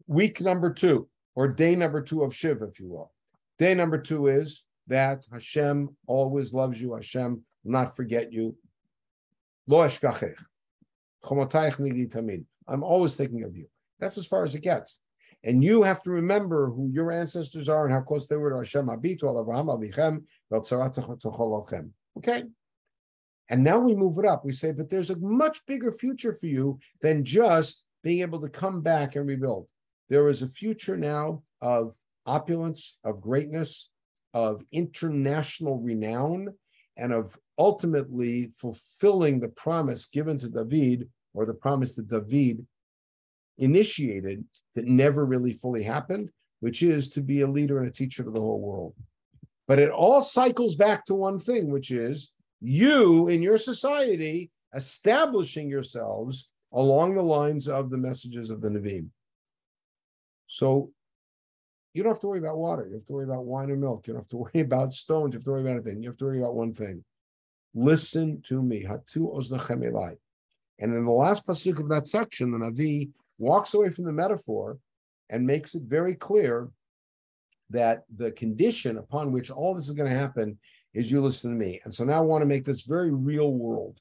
Week 0.06 0.40
number 0.40 0.72
two, 0.72 1.08
or 1.34 1.48
day 1.48 1.74
number 1.74 2.00
two 2.00 2.22
of 2.22 2.34
Shiv, 2.34 2.62
if 2.62 2.78
you 2.78 2.88
will. 2.88 3.12
Day 3.58 3.74
number 3.74 3.98
two 3.98 4.28
is 4.28 4.64
that 4.86 5.26
Hashem 5.32 5.96
always 6.06 6.54
loves 6.54 6.80
you. 6.80 6.94
Hashem 6.94 7.42
will 7.64 7.72
not 7.72 7.96
forget 7.96 8.32
you. 8.32 8.56
Lo 9.66 9.86
I'm 11.24 12.82
always 12.82 13.16
thinking 13.16 13.44
of 13.44 13.56
you. 13.56 13.66
That's 13.98 14.18
as 14.18 14.26
far 14.26 14.44
as 14.44 14.54
it 14.54 14.62
gets. 14.62 14.98
And 15.44 15.62
you 15.62 15.82
have 15.82 16.02
to 16.02 16.10
remember 16.10 16.70
who 16.70 16.90
your 16.92 17.12
ancestors 17.12 17.68
are 17.68 17.84
and 17.84 17.94
how 17.94 18.00
close 18.00 18.26
they 18.26 18.36
were 18.36 18.50
to 18.50 18.58
Hashem. 18.58 18.88
Abituel 18.88 19.40
Abraham 19.40 19.66
Abichem, 19.66 20.24
Belzarat 20.52 20.94
to 20.94 21.28
Cholochem. 21.30 21.90
Okay. 22.16 22.44
And 23.48 23.64
now 23.64 23.78
we 23.78 23.94
move 23.94 24.18
it 24.18 24.26
up. 24.26 24.44
We 24.44 24.52
say, 24.52 24.72
but 24.72 24.90
there's 24.90 25.10
a 25.10 25.18
much 25.18 25.64
bigger 25.66 25.92
future 25.92 26.32
for 26.32 26.46
you 26.46 26.78
than 27.00 27.24
just 27.24 27.84
being 28.02 28.20
able 28.20 28.40
to 28.40 28.48
come 28.48 28.82
back 28.82 29.16
and 29.16 29.26
rebuild. 29.26 29.68
There 30.08 30.28
is 30.28 30.42
a 30.42 30.48
future 30.48 30.96
now 30.96 31.42
of 31.60 31.94
opulence, 32.26 32.96
of 33.04 33.20
greatness, 33.20 33.90
of 34.34 34.64
international 34.72 35.78
renown, 35.78 36.54
and 36.96 37.12
of 37.12 37.38
ultimately 37.58 38.50
fulfilling 38.56 39.40
the 39.40 39.48
promise 39.48 40.06
given 40.06 40.38
to 40.38 40.48
David, 40.48 41.08
or 41.34 41.44
the 41.44 41.54
promise 41.54 41.94
that 41.94 42.08
David 42.08 42.66
initiated 43.58 44.44
that 44.74 44.86
never 44.86 45.24
really 45.26 45.52
fully 45.52 45.82
happened, 45.82 46.30
which 46.60 46.82
is 46.82 47.08
to 47.10 47.20
be 47.20 47.40
a 47.40 47.46
leader 47.46 47.78
and 47.78 47.88
a 47.88 47.92
teacher 47.92 48.22
to 48.22 48.30
the 48.30 48.40
whole 48.40 48.60
world. 48.60 48.94
But 49.66 49.78
it 49.78 49.90
all 49.90 50.22
cycles 50.22 50.76
back 50.76 51.04
to 51.06 51.14
one 51.14 51.38
thing, 51.38 51.70
which 51.70 51.90
is 51.90 52.32
you 52.60 53.28
in 53.28 53.42
your 53.42 53.58
society 53.58 54.50
establishing 54.74 55.68
yourselves 55.68 56.50
along 56.72 57.14
the 57.14 57.22
lines 57.22 57.68
of 57.68 57.90
the 57.90 57.98
messages 57.98 58.50
of 58.50 58.60
the 58.60 58.68
Navim. 58.68 59.08
So 60.46 60.90
you 61.94 62.02
don't 62.02 62.12
have 62.12 62.20
to 62.20 62.28
worry 62.28 62.38
about 62.38 62.58
water. 62.58 62.86
You 62.86 62.94
have 62.94 63.06
to 63.06 63.12
worry 63.12 63.24
about 63.24 63.44
wine 63.44 63.70
and 63.70 63.80
milk. 63.80 64.06
You 64.06 64.14
don't 64.14 64.22
have 64.22 64.28
to 64.28 64.36
worry 64.36 64.60
about 64.60 64.94
stones. 64.94 65.32
You 65.32 65.38
have 65.38 65.44
to 65.44 65.50
worry 65.50 65.60
about 65.62 65.72
anything. 65.72 66.02
You 66.02 66.10
have 66.10 66.18
to 66.18 66.24
worry 66.24 66.38
about 66.38 66.54
one 66.54 66.72
thing. 66.72 67.04
Listen 67.74 68.42
to 68.42 68.62
me. 68.62 68.84
Hatu. 68.84 70.18
And 70.80 70.94
in 70.94 71.04
the 71.04 71.10
last 71.10 71.46
pasuk 71.46 71.80
of 71.80 71.88
that 71.88 72.06
section, 72.06 72.52
the 72.52 72.58
Navi 72.58 73.10
walks 73.38 73.74
away 73.74 73.90
from 73.90 74.04
the 74.04 74.12
metaphor 74.12 74.78
and 75.30 75.46
makes 75.46 75.74
it 75.74 75.82
very 75.84 76.14
clear 76.14 76.68
that 77.70 78.04
the 78.14 78.30
condition 78.30 78.96
upon 78.96 79.32
which 79.32 79.50
all 79.50 79.74
this 79.74 79.88
is 79.88 79.94
going 79.94 80.10
to 80.10 80.16
happen 80.16 80.58
is 80.94 81.10
you 81.10 81.20
listen 81.20 81.50
to 81.50 81.56
me. 81.56 81.80
And 81.84 81.92
so 81.92 82.04
now 82.04 82.14
I 82.14 82.20
want 82.20 82.42
to 82.42 82.46
make 82.46 82.64
this 82.64 82.82
very 82.82 83.12
real 83.12 83.52
world. 83.52 83.98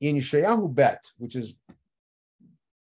In 0.00 0.16
Yeshayahu 0.16 0.74
Bet, 0.74 1.02
which 1.18 1.36
is 1.36 1.54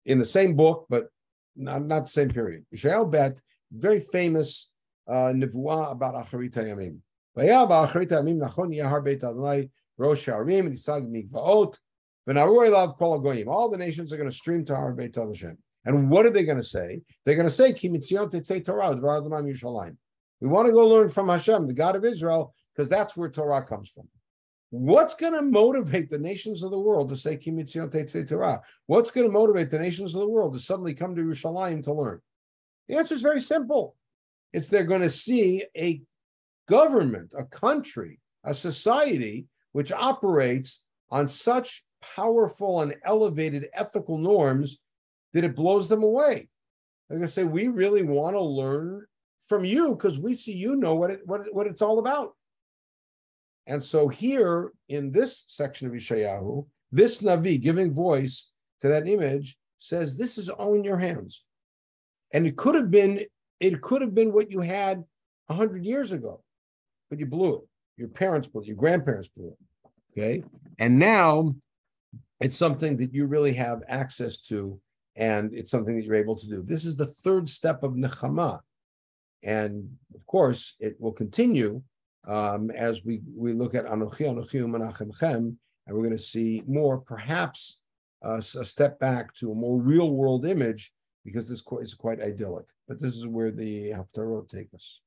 in 0.06 0.20
the 0.20 0.26
same 0.26 0.56
book, 0.56 0.86
but 0.90 1.10
not, 1.56 1.84
not 1.84 2.04
the 2.04 2.10
same 2.10 2.30
period. 2.30 2.66
Yeshayahu 2.74 3.12
Bet, 3.12 3.42
very 3.72 4.00
famous 4.00 4.70
uh, 5.10 5.34
about 5.36 6.16
Acharit 6.16 6.54
Hayamim. 7.38 8.40
Rosh 9.98 10.26
Harim, 10.26 10.72
Yisag 10.72 11.08
Mikvaot, 11.10 11.78
all 13.48 13.70
the 13.70 13.78
nations 13.78 14.12
are 14.12 14.18
going 14.18 14.30
to 14.30 14.36
stream 14.36 14.66
to 14.66 14.76
our 14.76 14.94
Beit 14.94 15.16
Hashem. 15.16 15.58
And 15.86 16.10
what 16.10 16.26
are 16.26 16.30
they 16.30 16.44
going 16.44 16.58
to 16.58 16.64
say? 16.64 17.02
They're 17.26 17.36
going 17.36 17.48
to 17.48 17.50
say, 17.50 17.72
Torah, 17.72 18.94
We 18.94 20.48
want 20.48 20.66
to 20.68 20.74
go 20.74 20.88
learn 20.88 21.10
from 21.10 21.30
Hashem, 21.30 21.68
the 21.68 21.74
God 21.74 21.96
of 21.96 22.04
Israel, 22.04 22.54
because 22.76 22.90
that's 22.90 23.16
where 23.16 23.30
Torah 23.30 23.64
comes 23.64 23.90
from. 23.90 24.10
What's 24.70 25.16
going 25.16 25.34
to 25.34 25.42
motivate 25.42 26.10
the 26.10 26.20
nations 26.20 26.62
of 26.62 26.72
the 26.72 26.80
world 26.80 27.08
to 27.10 27.16
say 27.16 27.38
Kimitzion 27.38 28.28
Torah? 28.28 28.62
What's 28.88 29.12
going 29.12 29.26
to 29.26 29.32
motivate 29.32 29.70
the 29.70 29.80
nations 29.80 30.14
of 30.14 30.20
the 30.22 30.30
world 30.30 30.54
to 30.54 30.60
suddenly 30.60 30.94
come 30.94 31.16
to 31.16 31.22
Yerushalayim 31.22 31.82
to 31.84 31.94
learn? 31.94 32.20
The 32.90 32.98
answer 32.98 33.16
is 33.16 33.22
very 33.22 33.40
simple. 33.40 33.96
It's 34.52 34.68
they're 34.68 34.84
going 34.84 35.02
to 35.02 35.10
see 35.10 35.64
a 35.78 36.02
government, 36.68 37.34
a 37.38 37.46
country, 37.46 38.20
a 38.44 38.54
society 38.54 39.46
which 39.72 39.92
operates 39.92 40.86
on 41.12 41.28
such 41.28 41.84
powerful 42.02 42.82
and 42.82 42.96
elevated 43.04 43.68
ethical 43.74 44.18
norms 44.18 44.80
that 45.34 45.44
it 45.44 45.56
blows 45.56 45.88
them 45.88 46.04
away. 46.04 46.48
Like 47.10 47.24
I 47.24 47.26
say, 47.26 47.44
we 47.44 47.68
really 47.68 48.04
want 48.04 48.36
to 48.36 48.42
learn 48.42 49.06
from 49.48 49.64
you 49.64 49.96
because 49.96 50.20
we 50.20 50.34
see 50.34 50.54
you 50.54 50.76
know 50.76 50.96
what 50.96 51.12
it 51.12 51.22
what, 51.26 51.54
what 51.54 51.68
it's 51.68 51.82
all 51.82 52.00
about. 52.00 52.34
And 53.66 53.84
so 53.84 54.08
here 54.08 54.72
in 54.88 55.12
this 55.12 55.44
section 55.48 55.88
of 55.88 55.94
Yeshayahu, 55.94 56.66
this 56.92 57.22
Navi 57.22 57.62
giving 57.62 57.94
voice 57.94 58.52
to 58.82 58.88
that 58.88 59.08
image 59.08 59.58
says, 59.78 60.18
This 60.18 60.38
is 60.38 60.50
all 60.50 60.74
in 60.74 60.84
your 60.84 60.98
hands. 60.98 61.44
And 62.34 62.48
it 62.48 62.56
could 62.56 62.76
have 62.76 62.92
been, 62.92 63.22
it 63.60 63.82
could 63.82 64.02
have 64.02 64.14
been 64.16 64.34
what 64.34 64.52
you 64.52 64.62
had 64.62 65.04
hundred 65.50 65.86
years 65.86 66.12
ago, 66.12 66.44
but 67.10 67.20
you 67.20 67.26
blew 67.26 67.56
it. 67.56 67.62
Your 67.98 68.10
parents 68.10 68.48
blew 68.48 68.62
it, 68.62 68.68
your 68.68 68.76
grandparents 68.76 69.30
blew 69.30 69.48
it. 69.48 69.58
Okay. 70.12 70.44
And 70.80 70.98
now 70.98 71.56
it's 72.40 72.56
something 72.56 72.98
that 72.98 73.14
you 73.14 73.26
really 73.26 73.54
have 73.54 73.82
access 73.88 74.38
to, 74.42 74.80
and 75.16 75.54
it's 75.54 75.72
something 75.72 75.96
that 75.96 76.06
you're 76.06 76.16
able 76.16 76.36
to 76.36 76.48
do. 76.48 76.62
This 76.62 76.86
is 76.86 76.96
the 76.96 77.08
third 77.08 77.50
step 77.50 77.84
of 77.84 77.94
nechama, 77.94 78.60
and 79.44 79.90
of 80.14 80.26
course, 80.26 80.76
it 80.80 80.96
will 81.00 81.12
continue 81.14 81.82
um, 82.28 82.70
as 82.72 83.04
we 83.06 83.22
we 83.36 83.54
look 83.54 83.74
at 83.74 83.86
Anochi 83.86 84.26
Anochi 84.26 84.62
Menachem 84.62 85.18
Chem, 85.20 85.58
and 85.86 85.96
we're 85.96 86.04
going 86.04 86.18
to 86.18 86.22
see 86.22 86.62
more, 86.68 86.98
perhaps 87.00 87.80
uh, 88.26 88.38
a 88.38 88.42
step 88.42 89.00
back 89.00 89.34
to 89.36 89.52
a 89.52 89.56
more 89.56 89.80
real 89.80 90.12
world 90.12 90.46
image, 90.46 90.92
because 91.26 91.50
this 91.50 91.64
is 91.82 91.94
quite 91.94 92.22
idyllic. 92.22 92.66
But 92.88 93.00
this 93.00 93.16
is 93.16 93.28
where 93.28 93.52
the 93.52 93.92
Haftarot 93.92 94.50
take 94.50 94.74
us. 94.74 95.02